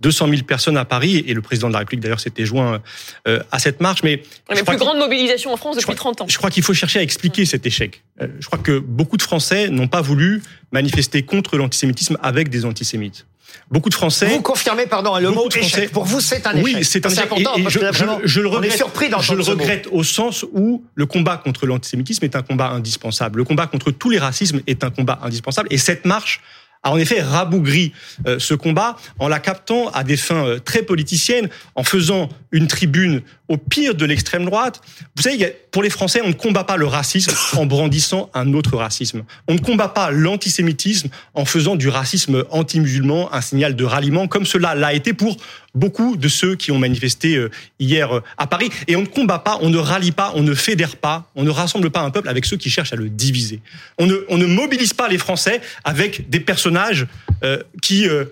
[0.00, 2.80] 200 000 personnes à Paris et le président de la République d'ailleurs s'était joint
[3.26, 4.02] euh, à cette marche.
[4.02, 6.26] Mais la plus grande mobilisation en France depuis 30 ans.
[6.28, 8.02] Je crois qu'il faut chercher à expliquer cet échec.
[8.20, 12.64] Euh, je crois que beaucoup de Français n'ont pas voulu manifester contre l'antisémitisme avec des
[12.64, 13.26] antisémites.
[13.70, 14.28] Beaucoup de Français.
[14.28, 15.62] Vous confirmez, pardon, le mot échec.
[15.62, 16.64] Français, pour vous, c'est un échec.
[16.64, 17.24] Oui, c'est un échec.
[17.24, 18.76] important et, et parce je, que là, je, vraiment, je, le regrette.
[18.76, 23.38] surpris Je le regrette au sens où le combat contre l'antisémitisme est un combat indispensable.
[23.38, 25.68] Le combat contre tous les racismes est un combat indispensable.
[25.70, 26.40] Et cette marche
[26.82, 27.92] a en effet rabougri
[28.26, 32.68] euh, ce combat en la captant à des fins euh, très politiciennes, en faisant une
[32.68, 34.80] tribune au pire de l'extrême droite.
[35.16, 38.76] Vous savez, pour les Français, on ne combat pas le racisme en brandissant un autre
[38.76, 39.24] racisme.
[39.48, 44.46] On ne combat pas l'antisémitisme en faisant du racisme anti-musulman un signal de ralliement, comme
[44.46, 45.36] cela l'a été pour
[45.74, 48.70] beaucoup de ceux qui ont manifesté euh, hier à Paris.
[48.86, 51.50] Et on ne combat pas, on ne rallie pas, on ne fédère pas, on ne
[51.50, 53.60] rassemble pas un peuple avec ceux qui cherchent à le diviser.
[53.98, 57.06] On ne, on ne mobilise pas les Français avec des personnages
[57.44, 58.24] euh, qui, euh,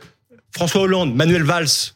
[0.52, 1.95] François Hollande, Manuel Valls, euh,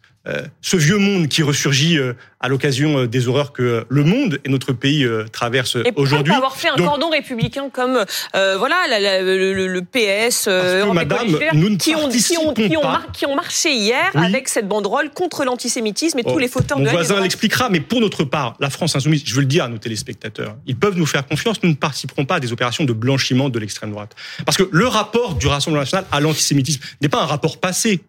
[0.60, 4.50] ce vieux monde qui ressurgit euh, à l'occasion euh, des horreurs que le monde et
[4.50, 6.32] notre pays traversent aujourd'hui.
[6.32, 8.04] Et avoir fait un Donc, cordon républicain comme
[8.34, 12.76] voilà la, la, le, le, PS, euh, Madame, nous ne qui ont, qui ont, qui
[12.76, 14.24] ont, mar qui ont marché hier oui.
[14.24, 17.70] avec cette banderole contre l'antisémitisme et oh, tous les fauteurs mon de Mon voisin l'expliquera,
[17.70, 20.76] mais pour notre part, la France insoumise, je veux le dire à nos téléspectateurs, ils
[20.76, 21.62] peuvent nous faire confiance.
[21.62, 24.14] Nous ne participerons pas à des opérations de blanchiment de l'extrême droite,
[24.44, 28.00] parce que le rapport du Rassemblement national à l'antisémitisme n'est pas un rapport passé.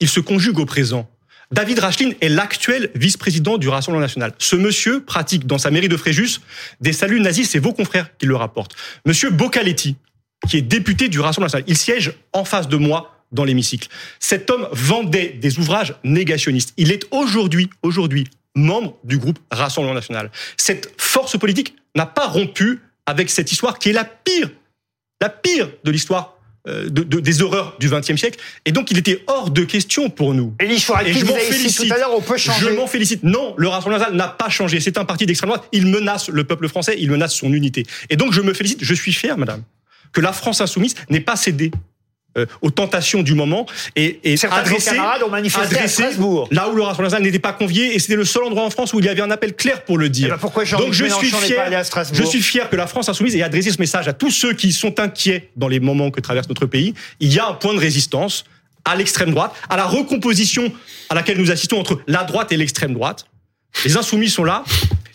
[0.00, 1.08] Il se conjugue au présent.
[1.50, 4.32] David Rachlin est l'actuel vice-président du Rassemblement national.
[4.38, 6.40] Ce monsieur pratique dans sa mairie de Fréjus
[6.80, 8.76] des saluts nazis, c'est vos confrères qui le rapportent.
[9.06, 9.96] Monsieur Bocaletti,
[10.46, 13.88] qui est député du Rassemblement national, il siège en face de moi dans l'hémicycle.
[14.20, 16.74] Cet homme vendait des ouvrages négationnistes.
[16.76, 20.30] Il est aujourd'hui, aujourd'hui, membre du groupe Rassemblement national.
[20.58, 24.50] Cette force politique n'a pas rompu avec cette histoire qui est la pire,
[25.22, 26.37] la pire de l'histoire
[26.88, 28.38] de, de, des horreurs du XXe siècle.
[28.64, 30.54] Et donc, il était hors de question pour nous.
[30.60, 31.88] Et, et je m'en félicite.
[31.88, 32.66] Tout à l'heure, on peut changer.
[32.66, 33.22] Je m'en félicite.
[33.22, 34.80] Non, le Rassemblement national n'a pas changé.
[34.80, 35.68] C'est un parti d'extrême droite.
[35.72, 36.96] Il menace le peuple français.
[36.98, 37.86] Il menace son unité.
[38.10, 38.78] Et donc, je me félicite.
[38.82, 39.62] Je suis fier, madame,
[40.12, 41.70] que la France insoumise n'ait pas cédé
[42.36, 43.64] euh, aux tentations du moment
[43.96, 46.46] et, et adressé, ont manifesté à Strasbourg.
[46.50, 48.92] là où le Rassemblement national n'était pas convié et c'était le seul endroit en France
[48.92, 50.26] où il y avait un appel clair pour le dire.
[50.28, 53.42] Eh ben pourquoi Donc je suis fier, je suis fier que la France insoumise ait
[53.42, 56.66] adressé ce message à tous ceux qui sont inquiets dans les moments que traverse notre
[56.66, 56.92] pays.
[57.18, 58.44] Il y a un point de résistance
[58.84, 60.70] à l'extrême droite, à la recomposition
[61.08, 63.26] à laquelle nous assistons entre la droite et l'extrême droite.
[63.86, 64.64] Les insoumis sont là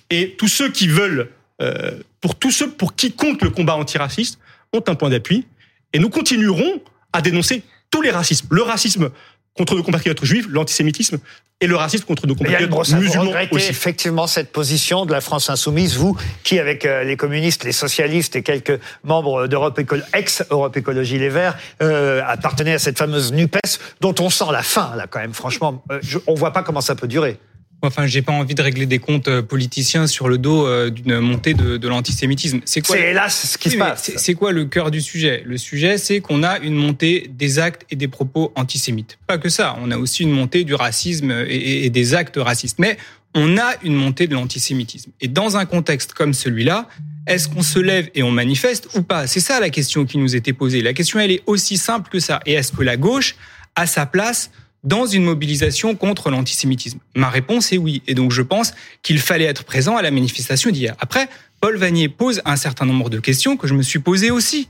[0.09, 1.30] et tous ceux qui veulent,
[1.61, 1.91] euh,
[2.22, 4.39] pour tous ceux pour qui compte le combat antiraciste,
[4.74, 5.45] ont un point d'appui
[5.93, 6.82] et nous continuerons
[7.14, 8.47] à dénoncer tous les racismes.
[8.51, 9.11] Le racisme
[9.55, 11.20] contre nos compatriotes juifs, l'antisémitisme
[11.61, 13.70] et le racisme contre nos compatriotes musulmans aussi.
[13.70, 18.36] effectivement cette position de la France insoumise, vous qui avec euh, les communistes, les socialistes
[18.36, 19.80] et quelques membres d'Europe
[20.14, 23.57] ex-Europe Écologie Les Verts euh, appartenez à cette fameuse Nupes
[24.01, 25.34] dont on sent la fin là quand même.
[25.34, 27.38] Franchement, euh, je, on voit pas comment ça peut durer.
[27.86, 31.77] Enfin, j'ai pas envie de régler des comptes politiciens sur le dos d'une montée de,
[31.77, 32.61] de l'antisémitisme.
[32.65, 34.11] C'est quoi C'est hélas ce qui oui, se passe.
[34.15, 35.43] C'est quoi le cœur du sujet?
[35.45, 39.17] Le sujet, c'est qu'on a une montée des actes et des propos antisémites.
[39.27, 42.79] Pas que ça, on a aussi une montée du racisme et, et des actes racistes.
[42.79, 42.97] Mais
[43.36, 45.11] on a une montée de l'antisémitisme.
[45.19, 46.88] Et dans un contexte comme celui-là,
[47.25, 49.27] est-ce qu'on se lève et on manifeste ou pas?
[49.27, 50.81] C'est ça la question qui nous était posée.
[50.81, 52.39] La question, elle est aussi simple que ça.
[52.45, 53.36] Et est-ce que la gauche
[53.75, 54.51] a sa place
[54.84, 58.01] dans une mobilisation contre l'antisémitisme Ma réponse est oui.
[58.07, 60.95] Et donc je pense qu'il fallait être présent à la manifestation d'hier.
[60.99, 61.29] Après,
[61.61, 64.67] Paul Vanier pose un certain nombre de questions que je me suis posées aussi.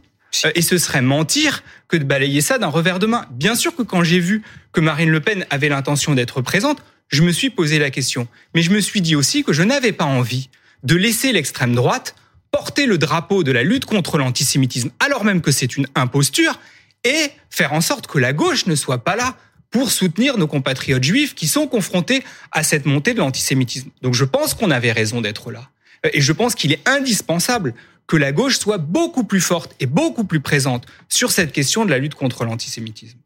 [0.55, 3.26] Et ce serait mentir que de balayer ça d'un revers de main.
[3.32, 4.41] Bien sûr que quand j'ai vu
[4.72, 8.28] que Marine Le Pen avait l'intention d'être présente, je me suis posé la question.
[8.55, 10.49] Mais je me suis dit aussi que je n'avais pas envie
[10.84, 12.16] de laisser l'extrême droite
[12.51, 16.59] porter le drapeau de la lutte contre l'antisémitisme, alors même que c'est une imposture,
[17.03, 19.36] et faire en sorte que la gauche ne soit pas là
[19.74, 23.90] pour soutenir nos compatriotes juifs qui sont confrontés à cette montée de l'antisémitisme.
[24.02, 25.70] Donc je pense qu'on avait raison d'être là.
[26.14, 27.74] Et je pense qu'il est indispensable
[28.06, 31.90] que la gauche soit beaucoup plus forte et beaucoup plus présente sur cette question de
[31.90, 33.18] la lutte contre l'antisémitisme.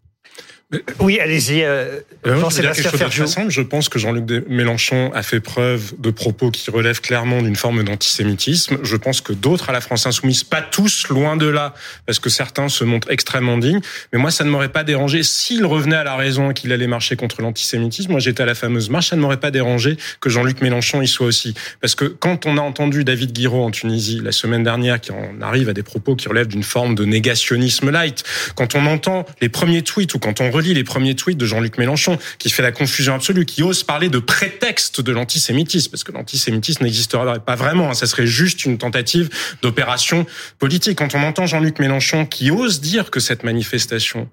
[0.99, 3.47] Oui, allez-y, euh, moi, je.
[3.47, 7.85] Je pense que Jean-Luc Mélenchon a fait preuve de propos qui relèvent clairement d'une forme
[7.85, 8.79] d'antisémitisme.
[8.83, 11.73] Je pense que d'autres à la France insoumise, pas tous, loin de là,
[12.05, 13.79] parce que certains se montrent extrêmement dignes.
[14.11, 16.87] Mais moi, ça ne m'aurait pas dérangé s'il revenait à la raison et qu'il allait
[16.87, 18.11] marcher contre l'antisémitisme.
[18.11, 21.07] Moi, j'étais à la fameuse marche, ça ne m'aurait pas dérangé que Jean-Luc Mélenchon y
[21.07, 21.53] soit aussi.
[21.79, 25.41] Parce que quand on a entendu David Guiraud en Tunisie la semaine dernière, qui en
[25.41, 29.47] arrive à des propos qui relèvent d'une forme de négationnisme light, quand on entend les
[29.47, 32.71] premiers tweets ou quand on relit les premiers tweets de Jean-Luc Mélenchon, qui fait la
[32.71, 37.91] confusion absolue, qui ose parler de prétexte de l'antisémitisme, parce que l'antisémitisme n'existerait pas vraiment,
[37.91, 39.29] hein, ça serait juste une tentative
[39.61, 40.25] d'opération
[40.59, 40.97] politique.
[40.97, 44.27] Quand on entend Jean-Luc Mélenchon qui ose dire que cette manifestation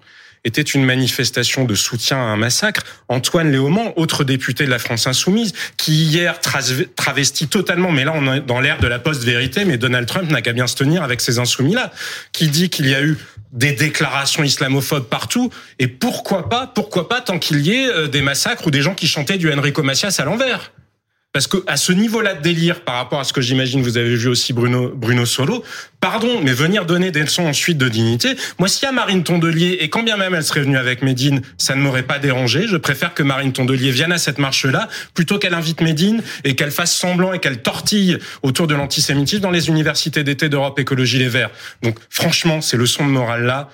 [0.45, 2.83] était une manifestation de soutien à un massacre.
[3.09, 6.39] Antoine Léaumont, autre député de la France insoumise, qui hier
[6.95, 10.41] travestit totalement, mais là on est dans l'ère de la post-vérité, mais Donald Trump n'a
[10.41, 11.91] qu'à bien se tenir avec ces insoumis-là,
[12.31, 13.17] qui dit qu'il y a eu
[13.55, 15.49] des déclarations islamophobes partout,
[15.79, 18.93] et pourquoi pas, pourquoi pas tant qu'il y ait euh, des massacres ou des gens
[18.93, 20.71] qui chantaient du Enrico Macias à l'envers
[21.35, 24.15] parce que à ce niveau-là de délire, par rapport à ce que j'imagine vous avez
[24.15, 25.65] vu aussi Bruno Bruno Solo,
[25.99, 28.37] pardon, mais venir donner des leçons ensuite de dignité.
[28.57, 31.75] Moi, y a Marine Tondelier et quand bien même elle serait venue avec Médine, ça
[31.75, 32.67] ne m'aurait pas dérangé.
[32.69, 36.71] Je préfère que Marine Tondelier vienne à cette marche-là plutôt qu'elle invite Médine et qu'elle
[36.71, 41.27] fasse semblant et qu'elle tortille autour de l'antisémitisme dans les universités d'été d'Europe Écologie Les
[41.27, 41.51] Verts.
[41.83, 43.69] Donc, franchement, ces leçons de morale là.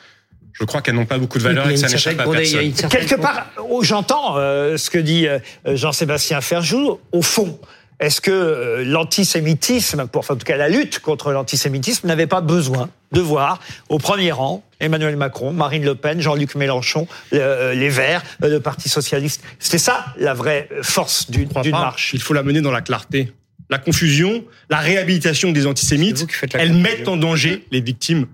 [0.54, 2.90] Je crois qu'elles n'ont pas beaucoup de valeur et que ça n'échappe à personne.
[2.90, 7.00] Quelque part, oh, j'entends euh, ce que dit euh, Jean-Sébastien Ferjou.
[7.12, 7.60] Au fond,
[8.02, 12.42] est-ce que euh, l'antisémitisme, pour enfin, en tout cas la lutte contre l'antisémitisme, n'avait pas
[12.42, 17.90] besoin de voir au premier rang Emmanuel Macron, Marine Le Pen, Jean-Luc Mélenchon, euh, les
[17.90, 22.16] Verts, euh, le Parti socialiste C'était ça la vraie force d'une marche.
[22.16, 23.32] Il faut la mener dans la clarté.
[23.70, 26.26] La confusion, la réhabilitation des antisémites,
[26.56, 28.26] elles mettent en danger les victimes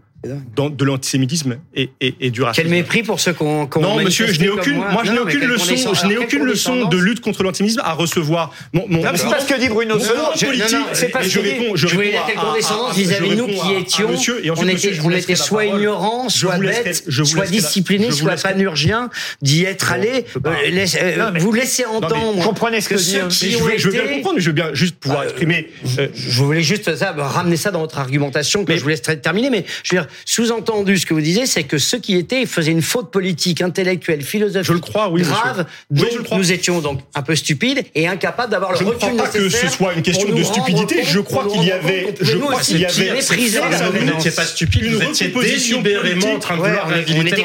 [0.55, 2.63] dans- de l'antisémitisme et, et, et du racisme.
[2.63, 5.23] Quel mépris pour ceux qu'on qu'on Non, monsieur, je n'ai aucune, moi, je n'ai Non,
[5.23, 8.51] aucune leçon, je n'ai aucune leçon de lutte contre l'antisémitisme à recevoir.
[8.73, 10.17] Mon, mon, Non, c'est pas ce que dit Bruno Solo.
[10.17, 13.29] non, politique, non, c'est pas ce je réponds, je Je voulais réponds la condescendance vis-à-vis
[13.29, 14.09] je nous réponds qui étions,
[14.57, 19.09] on était, on était soit ignorants, Je soit bêtes, soit disciplinés, soit panurgiens,
[19.41, 20.25] d'y être allés.
[20.45, 23.27] Euh, euh, Non, vous laissez Non, entendre comprenez ce que ceux hein.
[23.29, 25.69] qui je ont veux, je veux bien comprendre, mais je veux bien juste pouvoir exprimer.
[25.99, 29.49] euh, je voulais juste ça, ramener ça dans votre argumentation que je vous laisse terminer,
[29.49, 32.71] mais je veux dire, sous-entendu, ce que vous disiez, c'est que ceux qui étaient faisaient
[32.71, 35.65] une faute politique, intellectuelle, philosophique, Je le crois, oui, grave, monsieur.
[35.91, 36.37] Oui, dont je le crois.
[36.37, 39.29] nous étions donc un peu stupides et incapables d'avoir le Je ne recul crois pas
[39.29, 41.03] que ce nécessaire soit une question de stupidité.
[41.03, 44.93] Je crois qu'il y avait, je crois qu'il y avait, la Vous n'étiez pas stupide,
[44.93, 46.87] vous étiez délibérément en train de vouloir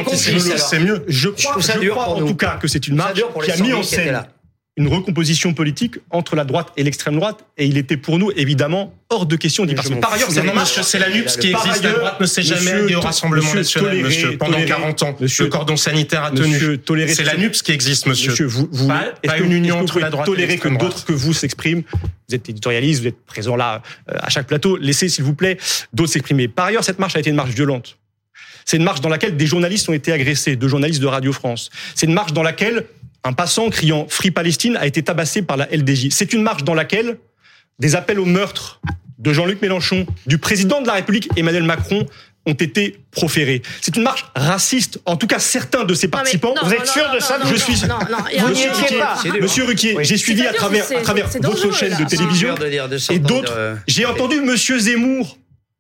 [0.05, 0.69] complices, alors.
[0.69, 1.05] C'est mieux.
[1.09, 3.71] Je Je crois, je crois en tout cas que c'est une marche qui a mis
[3.71, 4.29] 100 en 000 qui étaient scène là.
[4.79, 8.95] Une recomposition politique entre la droite et l'extrême droite, et il était pour nous évidemment
[9.11, 10.01] hors de question d'y participer.
[10.01, 11.83] Par ailleurs, Non, marche, c'est la NUPS qui existe.
[11.83, 14.39] La ailleurs, droite ne s'est jamais alliée au Rassemblement monsieur national, toléré- monsieur.
[14.39, 16.59] Pendant toléré- 40 ans, monsieur- le cordon sanitaire a tenu.
[17.09, 18.31] C'est la NUPS qui existe, monsieur.
[18.31, 20.69] Monsieur, vous, vous, Pas- pas que- une union que entre la droite et tolérer que
[20.69, 21.83] l'extrême d'autres que vous s'expriment.
[22.29, 24.79] Vous êtes éditorialiste, vous êtes présent là euh, à chaque plateau.
[24.79, 25.59] Laissez, s'il vous plaît,
[25.93, 26.49] d'autres s'exprimer.
[26.49, 27.99] Par ailleurs, cette marche a été une marche violente.
[28.65, 31.69] C'est une marche dans laquelle des journalistes ont été agressés, deux journalistes de Radio France.
[31.95, 32.87] C'est une marche dans laquelle
[33.25, 36.09] un passant criant Free Palestine a été tabassé par la LDJ.
[36.11, 37.19] C'est une marche dans laquelle
[37.79, 38.81] des appels au meurtre
[39.19, 42.07] de Jean-Luc Mélenchon, du président de la République Emmanuel Macron
[42.45, 43.63] ont été proférés.
[43.81, 44.99] C'est une marche raciste.
[45.07, 46.55] En tout cas, certains de ses participants.
[46.61, 47.87] non, Vous êtes sûr non, de ça, non, Je non, suis.
[47.87, 49.41] non, non, Monsieur Ruquier.
[49.41, 50.05] Monsieur Ruquier, Oui.
[50.05, 53.13] j'ai suivi à travers, à travers votre chaîne de télévision C'est dur de dire, de
[53.13, 53.55] et d'autres.
[53.57, 55.39] euh, J'ai entendu Monsieur Zemmour,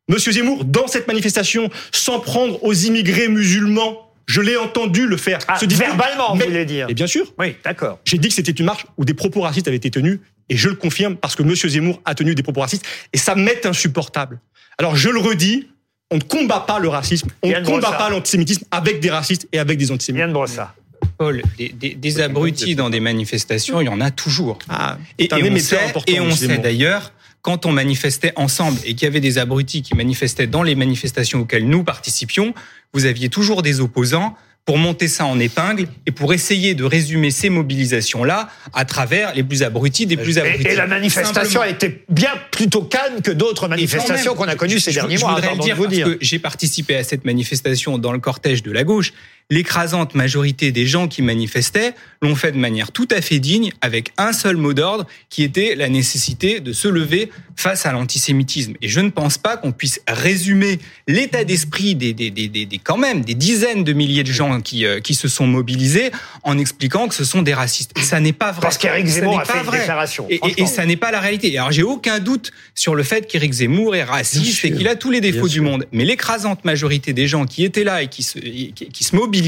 [0.08, 4.11] Monsieur Zemmour, dans cette manifestation, s'en prendre aux immigrés musulmans.
[4.26, 5.38] Je l'ai entendu le faire.
[5.48, 7.32] Ah, Ce verbalement, Mais- vous voulez dire Et bien sûr.
[7.38, 7.98] Oui, d'accord.
[8.04, 10.18] J'ai dit que c'était une marche où des propos racistes avaient été tenus,
[10.48, 13.34] et je le confirme parce que Monsieur Zemmour a tenu des propos racistes, et ça
[13.34, 14.40] m'est insupportable.
[14.78, 15.68] Alors je le redis,
[16.10, 19.58] on ne combat pas le racisme, on ne combat pas l'antisémitisme avec des racistes et
[19.58, 20.20] avec des antisémites.
[20.20, 20.74] Yann Brossard.
[21.18, 24.58] Paul, des, des- des abrutis dans des manifestations, il y en a toujours.
[24.68, 27.12] Ah, et, et on sait, important, et on sait d'ailleurs,
[27.42, 31.40] quand on manifestait ensemble et qu'il y avait des abrutis qui manifestaient dans les manifestations
[31.40, 32.54] auxquelles nous participions,
[32.92, 37.32] vous aviez toujours des opposants pour monter ça en épingle et pour essayer de résumer
[37.32, 40.62] ces mobilisations-là à travers les plus abrutis des plus abrutis.
[40.68, 41.62] Et, et la manifestation Simplement.
[41.62, 45.22] a été bien plutôt calme que d'autres manifestations qu'on a connues ces je- derniers je
[45.22, 45.34] mois.
[45.34, 46.04] voudrais le parce dire.
[46.06, 49.12] que j'ai participé à cette manifestation dans le cortège de la gauche.
[49.56, 51.92] L'écrasante majorité des gens qui manifestaient
[52.22, 55.74] l'ont fait de manière tout à fait digne, avec un seul mot d'ordre, qui était
[55.74, 58.72] la nécessité de se lever face à l'antisémitisme.
[58.80, 62.78] Et je ne pense pas qu'on puisse résumer l'état d'esprit des, des, des, des, des-
[62.78, 66.10] quand même des dizaines de milliers de gens qui, euh, qui se sont mobilisés
[66.44, 67.90] en expliquant que ce sont des racistes.
[68.00, 68.62] Ça n'est pas vrai.
[68.62, 69.78] Parce qu'Éric Zemmour n'est a fait pas une vrai.
[69.80, 71.58] déclaration, Et, et- et ça n'est pas la réalité.
[71.58, 75.10] Alors j'ai aucun doute sur le fait qu'Éric Zemmour est raciste et qu'il a tous
[75.10, 75.84] les défauts du monde.
[75.92, 79.41] Mais l'écrasante majorité des gens qui étaient là et qui se, qui, qui se mobilisent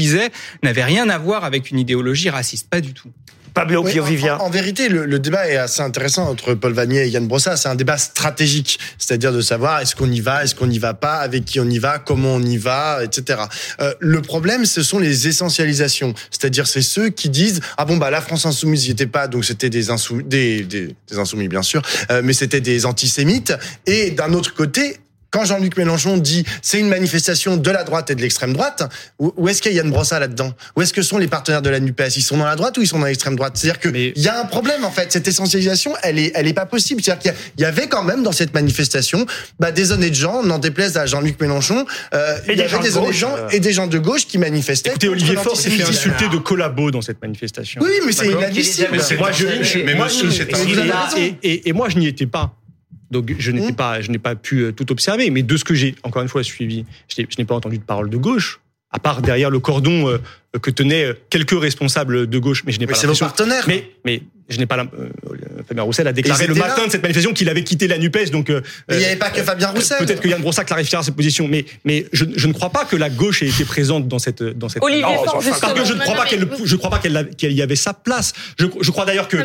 [0.63, 3.09] n'avait rien à voir avec une idéologie raciste, pas du tout.
[3.53, 3.97] Pablo Oui,
[4.41, 7.55] en- vérité, le, le débat est assez intéressant entre Paul Vanier et Yann Brossa.
[7.55, 10.93] C'est un débat stratégique, c'est-à-dire de savoir est-ce qu'on y va, est-ce qu'on n'y va
[10.93, 13.43] pas, avec qui on y va, comment on y va, etc.
[13.79, 18.09] Euh, le problème, ce sont les essentialisations, c'est-à-dire c'est ceux qui disent ah bon bah
[18.09, 19.85] la France insoumise n'y était pas, donc c'était des
[20.25, 21.81] des, des insoumis bien sûr,
[22.11, 23.53] euh, mais c'était des antisémites.
[23.85, 24.97] Et d'un autre côté.
[25.31, 28.83] Quand Jean-Luc Mélenchon dit c'est une manifestation de la droite et de l'extrême droite,
[29.19, 30.53] où, où est-ce qu'il y a Yann Brossa là-dedans?
[30.75, 32.15] Où est-ce que sont les partenaires de la NUPES?
[32.17, 33.53] Ils sont dans la droite ou ils sont dans l'extrême droite?
[33.57, 35.11] C'est-à-dire qu'il y a un problème en fait.
[35.11, 37.01] Cette essentialisation, elle est, elle est pas possible.
[37.03, 39.25] C'est-à-dire qu'il y a- il y avait quand même dans cette manifestation
[39.59, 42.69] bah, des honnêtes gens, n'en déplaise à Jean-Luc Mélenchon, euh, Et il y des avait
[42.69, 43.49] gens de des honnêtes gauche, gens euh.
[43.51, 44.89] et des gens de gauche qui manifestaient.
[44.91, 47.81] Écoutez, Olivier Faure s'est fait insulter de collabo dans cette manifestation.
[47.83, 48.87] Oui, mais c'est inadmissible.
[48.91, 50.25] Mais moi, je, je- Mais moi, je-
[51.43, 52.53] et- et moi, je n'y étais pas.
[53.15, 55.29] Donc, je n'étais pas, je n'ai pas pu euh, tout observer.
[55.29, 57.77] Mais de ce que j'ai, encore une fois, suivi, je n'ai- je n'ai pas entendu
[57.77, 58.59] de parole de gauche,
[58.91, 60.17] à part derrière le cordon euh,
[60.61, 62.63] que tenaient euh, quelques responsables de gauche.
[62.65, 63.25] Mais je n'ai Mais pas c'est vos l'impression.
[63.25, 63.65] partenaires.
[63.67, 64.77] Mais, mais je n'ai pas.
[64.77, 65.09] l'im- euh,
[65.67, 66.85] Fabien Roussel a déclaré le matin là.
[66.85, 68.29] de cette manifestation qu'il avait quitté la Nupes.
[68.31, 69.97] Donc, euh, Mais il n'y avait pas que Fabien Roussel.
[69.97, 72.95] Peut-être que Yann Brossa clarifiera ses positions, mais, mais je, je ne crois pas que
[72.95, 74.83] la gauche ait été présente dans cette dans cette.
[74.83, 77.75] Olivier Non, parce que je ne crois pas qu'elle, je crois pas qu'elle, y avait
[77.75, 78.33] sa place.
[78.59, 79.37] Je, je crois d'ailleurs que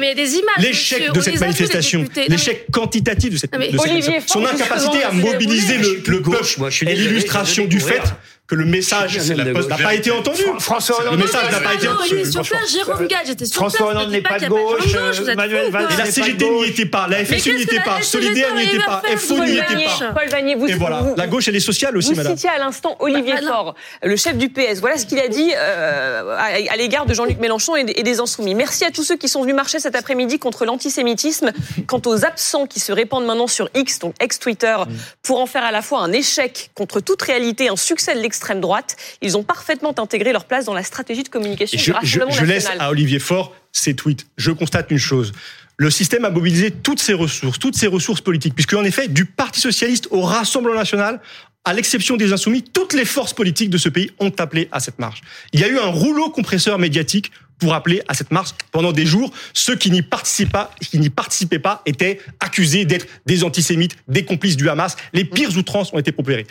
[0.60, 6.02] l'échec de cette manifestation, l'échec quantitatif de cette, de cette son incapacité à mobiliser le,
[6.06, 8.02] le gauche, peuple est l'illustration du fait.
[8.50, 10.42] Que le message n'a pas été entendu.
[10.58, 11.20] François Le Hollande.
[11.20, 12.08] message n'a pas été Non, entendu.
[12.12, 13.74] il est sur place, Jérôme Gade, j'étais sur place.
[13.76, 15.88] François Hollande ne n'est pas de gauche, vous Manuel Valls.
[15.92, 19.02] Et la CGT n'y était pas, la FSU n'y était pas, Solidaire n'y était pas,
[19.16, 20.12] FO vous n'y était pas.
[20.14, 22.32] Paul Vanier, vous, Et voilà, vous- la gauche elle est sociale aussi, Vous madame.
[22.36, 23.48] citiez à l'instant Olivier Bah, non.
[23.52, 24.80] Faure, le chef du PS.
[24.80, 28.18] Voilà ce qu'il a dit euh, à, l'égard de Jean-Luc Mélenchon et, des- et des
[28.18, 28.56] Insoumis.
[28.56, 31.52] Merci à tous ceux qui sont venus marcher cet après-midi contre l'antisémitisme.
[31.86, 34.92] Quant aux absents qui se répandent maintenant sur X, donc ex-Twitter, Mm.
[35.22, 38.39] pour en faire à la fois un échec contre toute réalité, un succès de l'extrême
[38.60, 41.92] droite, ils ont parfaitement intégré leur place dans la stratégie de communication du je, je-
[42.20, 44.26] Rassemblement je laisse à Olivier Faure ses tweets.
[44.36, 45.32] Je constate une chose.
[45.76, 49.24] Le système a mobilisé toutes ses ressources, toutes ses ressources politiques, puisque en effet, du
[49.24, 51.20] Parti socialiste au Rassemblement national,
[51.64, 54.98] à l'exception des insoumis, toutes les forces politiques de ce pays ont appelé à cette
[54.98, 55.20] marche.
[55.52, 59.04] Il y a eu un rouleau compresseur médiatique pour appeler à cette marche pendant des
[59.04, 59.30] jours.
[59.52, 64.24] Ceux qui n'y participaient pas, qui n'y participaient pas étaient accusés d'être des antisémites, des
[64.24, 64.96] complices du Hamas.
[65.12, 66.46] Les pires outrances ont été propérées.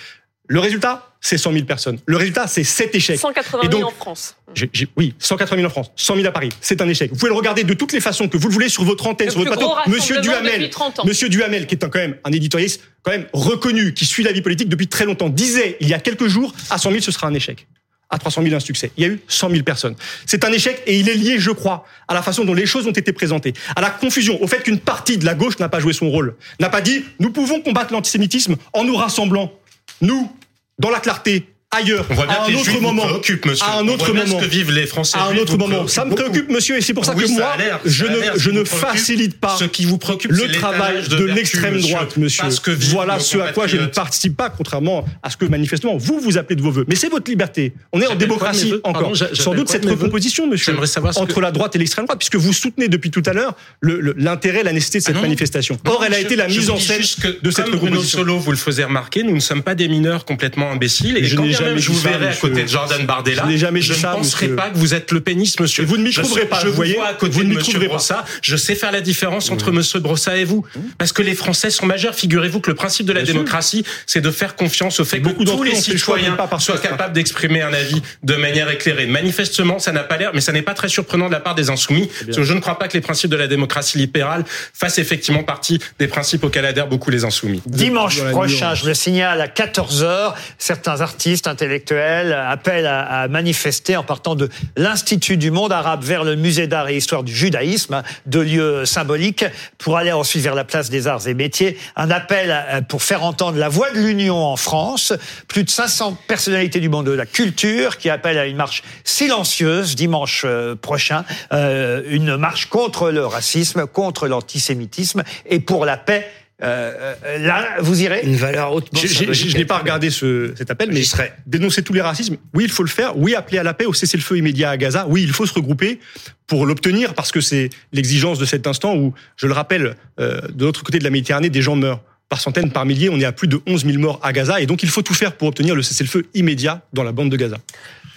[0.52, 2.00] Le résultat, c'est 100 000 personnes.
[2.08, 3.20] Le résultat, c'est cet échec.
[3.20, 4.36] 180 Et 000 donc, en France.
[4.56, 6.50] j'ai- j'ai- oui, 180 000 en France, 100 000 à Paris.
[6.60, 7.12] C'est un échec.
[7.12, 9.28] Vous pouvez le regarder de toutes les façons que vous le voulez sur votre antenne,
[9.28, 9.74] Le sur votre plateau.
[9.88, 11.06] Monsieur Duhamel, depuis 30 ans.
[11.06, 14.32] Monsieur Duhamel, qui est un, quand même un éditorialiste quand même reconnu, qui suit la
[14.32, 17.12] vie politique depuis très longtemps, disait il y a quelques jours à 100 000 ce
[17.12, 17.68] sera un échec.
[18.10, 18.92] À 300 000 un succès.
[18.98, 19.96] Il y a eu 100 000 personnes.
[20.26, 22.88] C'est un échec et il est lié, je crois, à la façon dont les choses
[22.88, 25.80] ont été présentées, à la confusion, au fait qu'une partie de la gauche n'a pas
[25.80, 29.54] joué son rôle, n'a pas dit nous pouvons combattre l'antisémitisme en nous rassemblant,
[30.02, 30.32] nous,
[30.78, 34.40] dans la clarté, ailleurs, On voit bien à un autre moment, à un autre moment,
[34.40, 35.88] ce que vivent les Français à un autre moment.
[35.88, 37.54] Ça me préoccupe monsieur, et c'est pour ça Oui, que moi,
[37.86, 42.18] je ne, je ne facilite pas Ce qui vous préoccupe, le travail de, l'extrême droite,
[42.18, 42.46] monsieur.
[42.90, 46.38] Voilà ce à quoi je ne participe pas, contrairement à ce que manifestement vous vous
[46.38, 46.86] appelez de vos voeux.
[46.88, 47.74] Mais c'est votre liberté.
[47.94, 49.14] On est en démocratie encore.
[49.34, 50.76] Sans doute cette recomposition, monsieur,
[51.16, 54.74] entre la droite et l'extrême droite, puisque vous soutenez depuis tout à l'heure l'intérêt, la
[54.74, 55.78] nécessité de cette Ah manifestation.
[55.86, 57.02] Or, elle a été la mise en scène
[57.42, 58.20] de cette recomposition.
[58.20, 61.18] Solo vous le faisait remarquer, nous ne sommes pas des mineurs complètement imbéciles.
[61.18, 62.50] Et quand bien même je vous verrai à monsieur.
[62.50, 64.56] côté de Jordan Bardella, Je jamais ne ça, penserai monsieur.
[64.56, 65.84] pas que vous êtes le pénis, monsieur.
[65.84, 67.56] Et vous ne m'y trouverez pas, Je vous vois à côté vous ne de m'y
[67.56, 67.94] monsieur trouverez pas.
[67.96, 68.26] Brossa.
[68.42, 70.66] Je sais faire la différence entre monsieur Brossa et vous.
[70.98, 72.16] Parce que les Français sont majeurs.
[72.16, 75.64] Figurez-vous que le principe de la démocratie, c'est de faire confiance au fait que tous
[75.64, 79.06] les citoyens soient capables d'exprimer un avis de manière éclairée.
[79.08, 81.70] Manifestement, ça n'a pas l'air, mais ça n'est pas très surprenant de la part des
[81.70, 82.10] insoumis.
[82.26, 84.44] Parce que je ne crois pas que les principes de la démocratie libérale
[84.74, 87.62] fassent effectivement partie des principes auxquels adhèrent beaucoup les insoumis.
[87.66, 94.04] Dimanche prochain, je le signale, à 14h, certains artistes intellectuels appellent à, à manifester en
[94.04, 94.48] partant de
[94.78, 99.44] l'Institut du monde arabe vers le musée d'art et histoire du judaïsme, deux lieux symboliques,
[99.78, 101.78] pour aller ensuite vers la place des arts et métiers.
[101.96, 105.12] Un appel à- pour faire entendre la voix de l'Union en France.
[105.48, 109.96] Plus de 500 personnalités du monde de la culture qui appellent à une marche silencieuse
[109.96, 111.26] dimanche euh, prochain.
[111.52, 116.26] Euh, une marche contre le racisme, contre l'antisémitisme et pour la paix.
[116.62, 119.00] Euh, euh, là, vous irez Une valeur hautement.
[119.00, 121.32] Je n'ai pas regardé ce, cet appel, mais serai.
[121.46, 123.18] dénoncer tous les racismes, oui, il faut le faire.
[123.18, 125.06] Oui, appeler à la paix, au cessez-le-feu immédiat à Gaza.
[125.08, 126.00] Oui, il faut se regrouper
[126.48, 130.66] pour l'obtenir, parce que c'est l'exigence de cet instant où, je le rappelle, euh, de
[130.66, 133.10] l'autre côté de la Méditerranée, des gens meurent par centaines, par milliers.
[133.10, 135.14] On est à plus de 11 000 morts à Gaza, et donc il faut tout
[135.14, 137.58] faire pour obtenir le cessez-le-feu immédiat dans la bande de Gaza.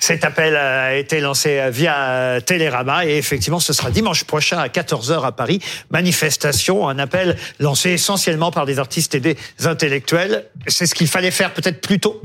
[0.02, 5.24] Cet appel a été lancé via Télérama et effectivement ce sera dimanche prochain à 14h
[5.24, 5.60] à Paris.
[5.92, 10.46] Manifestation, un appel lancé essentiellement par des artistes et des intellectuels.
[10.66, 12.20] C'est ce qu'il fallait faire peut-être plus tôt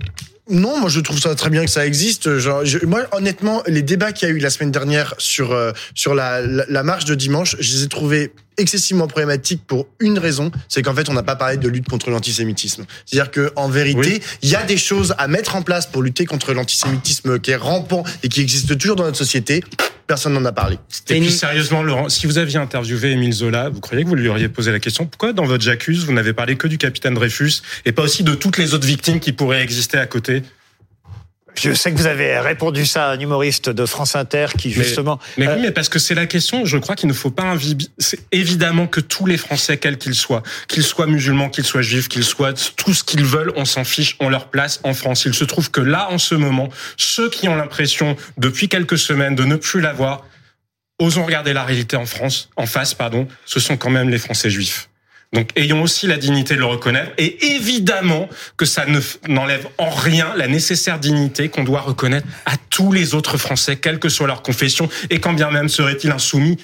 [0.50, 2.38] Non, moi je trouve ça très bien que ça existe.
[2.38, 5.72] Genre, je- moi, honnêtement, les débats qu'il y a eu la semaine dernière sur euh,
[5.94, 10.18] sur la, la, la marche de dimanche, je les ai trouvés excessivement problématiques pour une
[10.18, 12.86] raison, c'est qu'en fait, on n'a pas parlé de lutte contre l'antisémitisme.
[13.06, 16.26] C'est-à-dire que en vérité, il y a des choses à mettre en place pour lutter
[16.26, 19.64] contre l'antisémitisme qui est rampant et qui existe toujours dans notre société.
[20.08, 20.78] Personne n'en a parlé.
[21.10, 24.30] Et puis sérieusement, Laurent, si vous aviez interviewé Émile Zola, vous croyez que vous lui
[24.30, 27.62] auriez posé la question pourquoi dans votre j'accuse vous n'avez parlé que du capitaine Dreyfus
[27.86, 30.44] et pas aussi de toutes les autres victimes qui pourraient exister à côté
[31.58, 35.20] Je sais que vous avez répondu ça à un humoriste de France Inter qui justement.
[35.38, 36.66] Mais, euh, oui, mais parce que c'est la question.
[36.66, 37.56] Je crois qu'il ne faut pas
[37.98, 42.08] C'est évidemment que tous les Français, quels qu'ils soient, qu'ils soient musulmans, qu'ils soient juifs,
[42.08, 45.26] qu'ils soient tout ce qu'ils veulent, on s'en fiche, on leur place en France.
[45.26, 49.36] Il se trouve que là, en ce moment, ceux qui ont l'impression depuis quelques semaines
[49.36, 50.26] de ne plus l'avoir,
[51.00, 54.50] osons regarder la réalité en France, en face, pardon, ce sont quand même les Français
[54.50, 54.90] juifs.
[55.38, 58.28] Donc ayons aussi la dignité de le reconnaître et évidemment
[58.58, 63.14] que ça ne n'enlève en rien la nécessaire dignité qu'on doit reconnaître à tous les
[63.14, 66.58] autres Français, quelle que soit leur confession et quand bien même seraient-ils insoumis,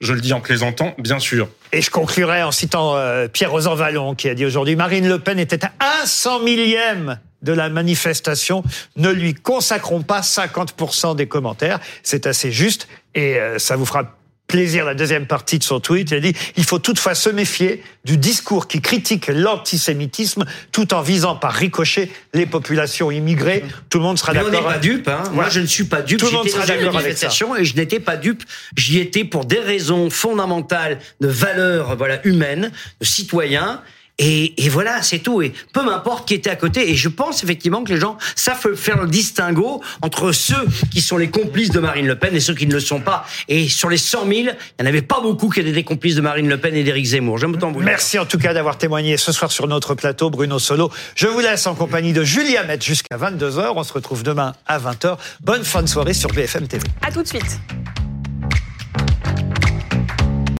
[0.00, 1.48] je le dis en plaisantant, bien sûr.
[1.70, 5.20] Et je conclurai en citant euh, Pierre Rosan Vallon qui a dit aujourd'hui Marine Le
[5.20, 5.70] Pen était à
[6.02, 8.64] un cent millième de la manifestation.
[8.96, 11.78] Ne lui consacrons pas 50% des commentaires.
[12.02, 14.16] C'est assez juste et euh, ça vous fera
[14.46, 16.10] plaisir la deuxième partie de son tweet.
[16.10, 21.02] Il a dit il faut toutefois se méfier du discours qui critique l'antisémitisme tout en
[21.02, 23.64] visant par ricochet les populations immigrées.
[23.90, 24.72] Tout le monde sera Mais on n'est d'accord.
[24.72, 25.08] pas dupe.
[25.08, 25.24] Hein.
[25.32, 26.18] Moi, je ne suis pas dupe.
[26.18, 27.28] Tout le monde sera d'accord avec ça.
[27.58, 28.42] et je n'étais pas dupe.
[28.76, 32.70] J'y étais pour des raisons fondamentales de valeurs voilà, humaines,
[33.00, 33.82] de citoyens.
[34.18, 35.42] Et, et voilà, c'est tout.
[35.42, 36.90] Et peu m'importe qui était à côté.
[36.90, 41.16] Et je pense effectivement que les gens savent faire le distinguo entre ceux qui sont
[41.16, 43.26] les complices de Marine Le Pen et ceux qui ne le sont pas.
[43.48, 44.50] Et sur les 100 000, il n'y
[44.82, 47.38] en avait pas beaucoup qui étaient des complices de Marine Le Pen et d'Éric Zemmour.
[47.38, 47.80] J'aime autant vous.
[47.80, 50.90] Merci en tout cas d'avoir témoigné ce soir sur notre plateau, Bruno Solo.
[51.14, 53.72] Je vous laisse en compagnie de Julia Met jusqu'à 22h.
[53.76, 55.16] On se retrouve demain à 20h.
[55.42, 56.84] Bonne fin de soirée sur BFM TV.
[57.02, 57.60] À tout de suite.